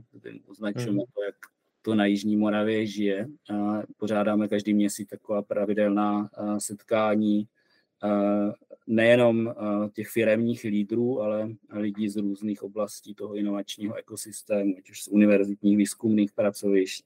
označujeme 0.47 0.93
hmm. 0.93 1.13
to, 1.15 1.23
jak 1.23 1.35
to 1.83 1.95
na 1.95 2.07
Jižní 2.07 2.37
Moravě 2.37 2.87
žije. 2.87 3.27
Pořádáme 3.97 4.49
každý 4.49 4.75
měsíc 4.75 5.09
taková 5.09 5.43
pravidelná 5.43 6.31
setkání 6.59 7.49
nejenom 8.87 9.55
těch 9.93 10.09
firemních 10.09 10.65
lídrů, 10.65 11.23
ale 11.23 11.51
lidí 11.71 12.09
z 12.09 12.17
různých 12.17 12.63
oblastí 12.63 13.15
toho 13.15 13.35
inovačního 13.35 13.95
ekosystému, 13.95 14.75
ať 14.79 14.91
už 14.91 15.03
z 15.03 15.09
univerzitních 15.09 15.77
výzkumných 15.77 16.33
pracovišť, 16.33 17.05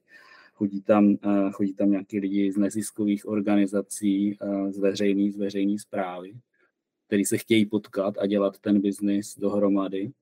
chodí 0.61 0.83
tam, 0.83 1.17
chodí 1.53 1.75
tam 1.75 1.91
nějaký 1.91 2.21
lidi 2.21 2.53
z 2.53 2.57
neziskových 2.57 3.29
organizací, 3.29 4.37
z 4.71 4.79
veřejné 4.79 5.33
z 5.33 5.37
veřejný 5.37 5.79
zprávy, 5.79 6.33
který 7.07 7.25
se 7.25 7.39
chtějí 7.39 7.67
potkat 7.67 8.15
a 8.19 8.27
dělat 8.27 8.59
ten 8.59 8.81
biznis 8.81 9.39
dohromady 9.39 10.13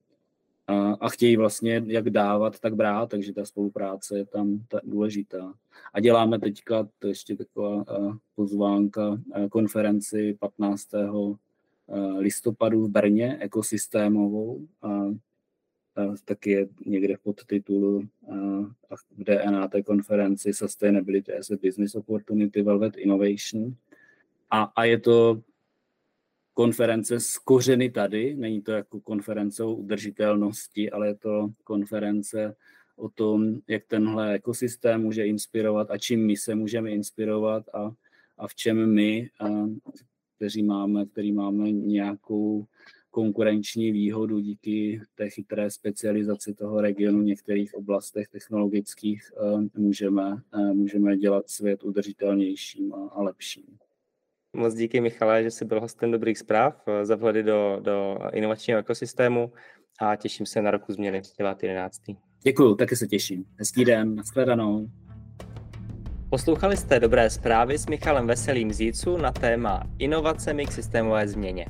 a, 0.66 0.92
a 1.00 1.08
chtějí 1.08 1.36
vlastně 1.36 1.82
jak 1.86 2.10
dávat, 2.10 2.60
tak 2.60 2.74
brát, 2.74 3.10
takže 3.10 3.32
ta 3.32 3.44
spolupráce 3.44 4.18
je 4.18 4.26
tam 4.26 4.62
ta 4.68 4.80
důležitá. 4.84 5.54
A 5.92 6.00
děláme 6.00 6.38
teďka, 6.38 6.88
to 6.98 7.08
ještě 7.08 7.36
taková 7.36 7.84
pozvánka, 8.34 9.18
konferenci 9.50 10.36
15. 10.40 10.88
listopadu 12.18 12.84
v 12.84 12.90
Brně, 12.90 13.38
ekosystémovou, 13.40 14.66
taky 16.24 16.50
je 16.50 16.68
někde 16.86 17.16
v 17.16 17.20
podtitulu 17.20 18.08
v 19.16 19.24
DNA 19.24 19.68
té 19.68 19.82
konferenci 19.82 20.52
Sustainability 20.52 21.32
as 21.34 21.50
a 21.50 21.56
Business 21.62 21.94
Opportunity 21.94 22.62
Velvet 22.62 22.96
Innovation. 22.96 23.74
A, 24.50 24.62
a 24.62 24.84
je 24.84 24.98
to 24.98 25.42
konference 26.54 27.20
s 27.20 27.38
kořeny 27.38 27.90
tady, 27.90 28.34
není 28.34 28.62
to 28.62 28.72
jako 28.72 29.00
konference 29.00 29.64
o 29.64 29.74
udržitelnosti, 29.74 30.90
ale 30.90 31.06
je 31.06 31.14
to 31.14 31.48
konference 31.64 32.56
o 32.96 33.08
tom, 33.08 33.58
jak 33.68 33.84
tenhle 33.86 34.34
ekosystém 34.34 35.02
může 35.02 35.26
inspirovat 35.26 35.90
a 35.90 35.98
čím 35.98 36.26
my 36.26 36.36
se 36.36 36.54
můžeme 36.54 36.90
inspirovat 36.90 37.68
a, 37.74 37.92
a 38.38 38.48
v 38.48 38.54
čem 38.54 38.94
my, 38.94 39.30
a, 39.40 39.46
kteří 40.36 40.62
máme, 40.62 41.06
který 41.06 41.32
máme 41.32 41.70
nějakou 41.70 42.66
konkurenční 43.10 43.92
výhodu 43.92 44.38
díky 44.38 45.00
té 45.14 45.30
chytré 45.30 45.70
specializaci 45.70 46.54
toho 46.54 46.80
regionu 46.80 47.20
v 47.20 47.24
některých 47.24 47.74
oblastech 47.74 48.28
technologických 48.28 49.22
můžeme, 49.76 50.36
můžeme 50.72 51.16
dělat 51.16 51.50
svět 51.50 51.84
udržitelnějším 51.84 52.94
a, 52.94 53.22
lepším. 53.22 53.64
Moc 54.56 54.74
díky 54.74 55.00
Michale, 55.00 55.42
že 55.42 55.50
jsi 55.50 55.64
byl 55.64 55.80
hostem 55.80 56.10
dobrých 56.10 56.38
zpráv 56.38 56.82
eh, 56.86 57.06
za 57.06 57.16
vhledy 57.16 57.42
do, 57.42 57.80
do 57.82 58.18
inovačního 58.32 58.78
ekosystému 58.78 59.52
a 60.00 60.16
těším 60.16 60.46
se 60.46 60.62
na 60.62 60.70
roku 60.70 60.92
změny 60.92 61.20
9.11. 61.20 62.16
Děkuju, 62.42 62.74
taky 62.74 62.96
se 62.96 63.06
těším. 63.06 63.44
Hezký 63.58 63.84
den, 63.84 64.14
nashledanou. 64.14 64.90
Poslouchali 66.30 66.76
jste 66.76 67.00
dobré 67.00 67.30
zprávy 67.30 67.78
s 67.78 67.86
Michalem 67.86 68.26
Veselým 68.26 68.72
z 68.72 68.80
JICu 68.80 69.16
na 69.16 69.32
téma 69.32 69.82
inovacemi 69.98 70.66
k 70.66 70.72
systémové 70.72 71.28
změně. 71.28 71.66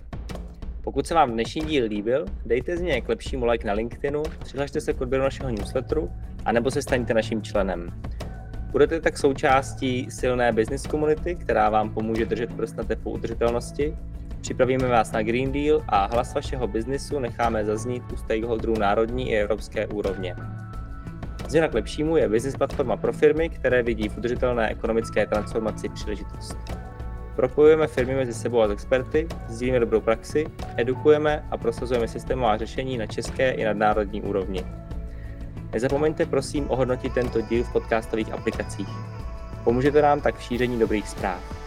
Pokud 0.89 1.07
se 1.07 1.15
vám 1.15 1.33
dnešní 1.33 1.61
díl 1.63 1.85
líbil, 1.85 2.27
dejte 2.47 2.77
z 2.77 2.81
něj 2.81 3.03
k 3.03 3.09
lepšímu 3.09 3.47
like 3.47 3.67
na 3.67 3.73
LinkedInu, 3.73 4.23
přihlašte 4.39 4.81
se 4.81 4.93
k 4.93 5.01
odběru 5.01 5.25
našeho 5.25 5.51
newsletteru, 5.51 6.11
anebo 6.45 6.71
se 6.71 6.83
staňte 6.83 7.15
naším 7.15 7.43
členem. 7.43 8.03
Budete 8.71 9.01
tak 9.01 9.19
součástí 9.19 10.07
silné 10.11 10.53
business 10.53 10.87
komunity, 10.87 11.35
která 11.35 11.71
vám 11.71 11.95
pomůže 11.95 12.27
držet 12.27 12.55
prst 12.55 12.77
na 12.77 12.85
tepu 12.85 13.11
udržitelnosti. 13.11 13.97
Připravíme 14.41 14.89
vás 14.89 15.13
na 15.13 15.23
Green 15.23 15.53
Deal 15.53 15.85
a 15.89 16.07
hlas 16.07 16.35
vašeho 16.35 16.67
biznisu 16.67 17.19
necháme 17.19 17.65
zaznít 17.65 18.03
u 18.13 18.17
stakeholderů 18.17 18.79
národní 18.79 19.31
i 19.31 19.37
evropské 19.37 19.87
úrovně. 19.87 20.37
Změna 21.49 21.69
k 21.69 21.75
lepšímu 21.75 22.17
je 22.17 22.29
business 22.29 22.57
platforma 22.57 22.97
pro 22.97 23.13
firmy, 23.13 23.49
které 23.49 23.83
vidí 23.83 24.09
v 24.09 24.19
udržitelné 24.19 24.69
ekonomické 24.69 25.27
transformaci 25.27 25.89
příležitost. 25.89 26.57
Propojujeme 27.39 27.87
firmy 27.87 28.15
mezi 28.15 28.35
sebou 28.35 28.63
a 28.63 28.69
s 28.69 28.71
experty, 28.71 29.29
sdílíme 29.49 29.81
dobrou 29.81 30.01
praxi, 30.01 30.47
edukujeme 30.77 31.47
a 31.51 31.57
prosazujeme 31.57 32.09
systémová 32.09 32.57
řešení 32.57 32.99
na 32.99 33.07
české 33.07 33.51
i 33.51 33.65
nadnárodní 33.65 34.23
úrovni. 34.23 34.67
Nezapomeňte 35.73 36.27
prosím 36.27 36.71
ohodnotit 36.71 37.15
tento 37.15 37.41
díl 37.41 37.65
v 37.65 37.73
podcastových 37.73 38.33
aplikacích. 38.33 38.89
Pomůžete 39.65 40.03
nám 40.03 40.21
tak 40.21 40.39
v 40.39 40.43
šíření 40.43 40.79
dobrých 40.79 41.09
zpráv. 41.09 41.58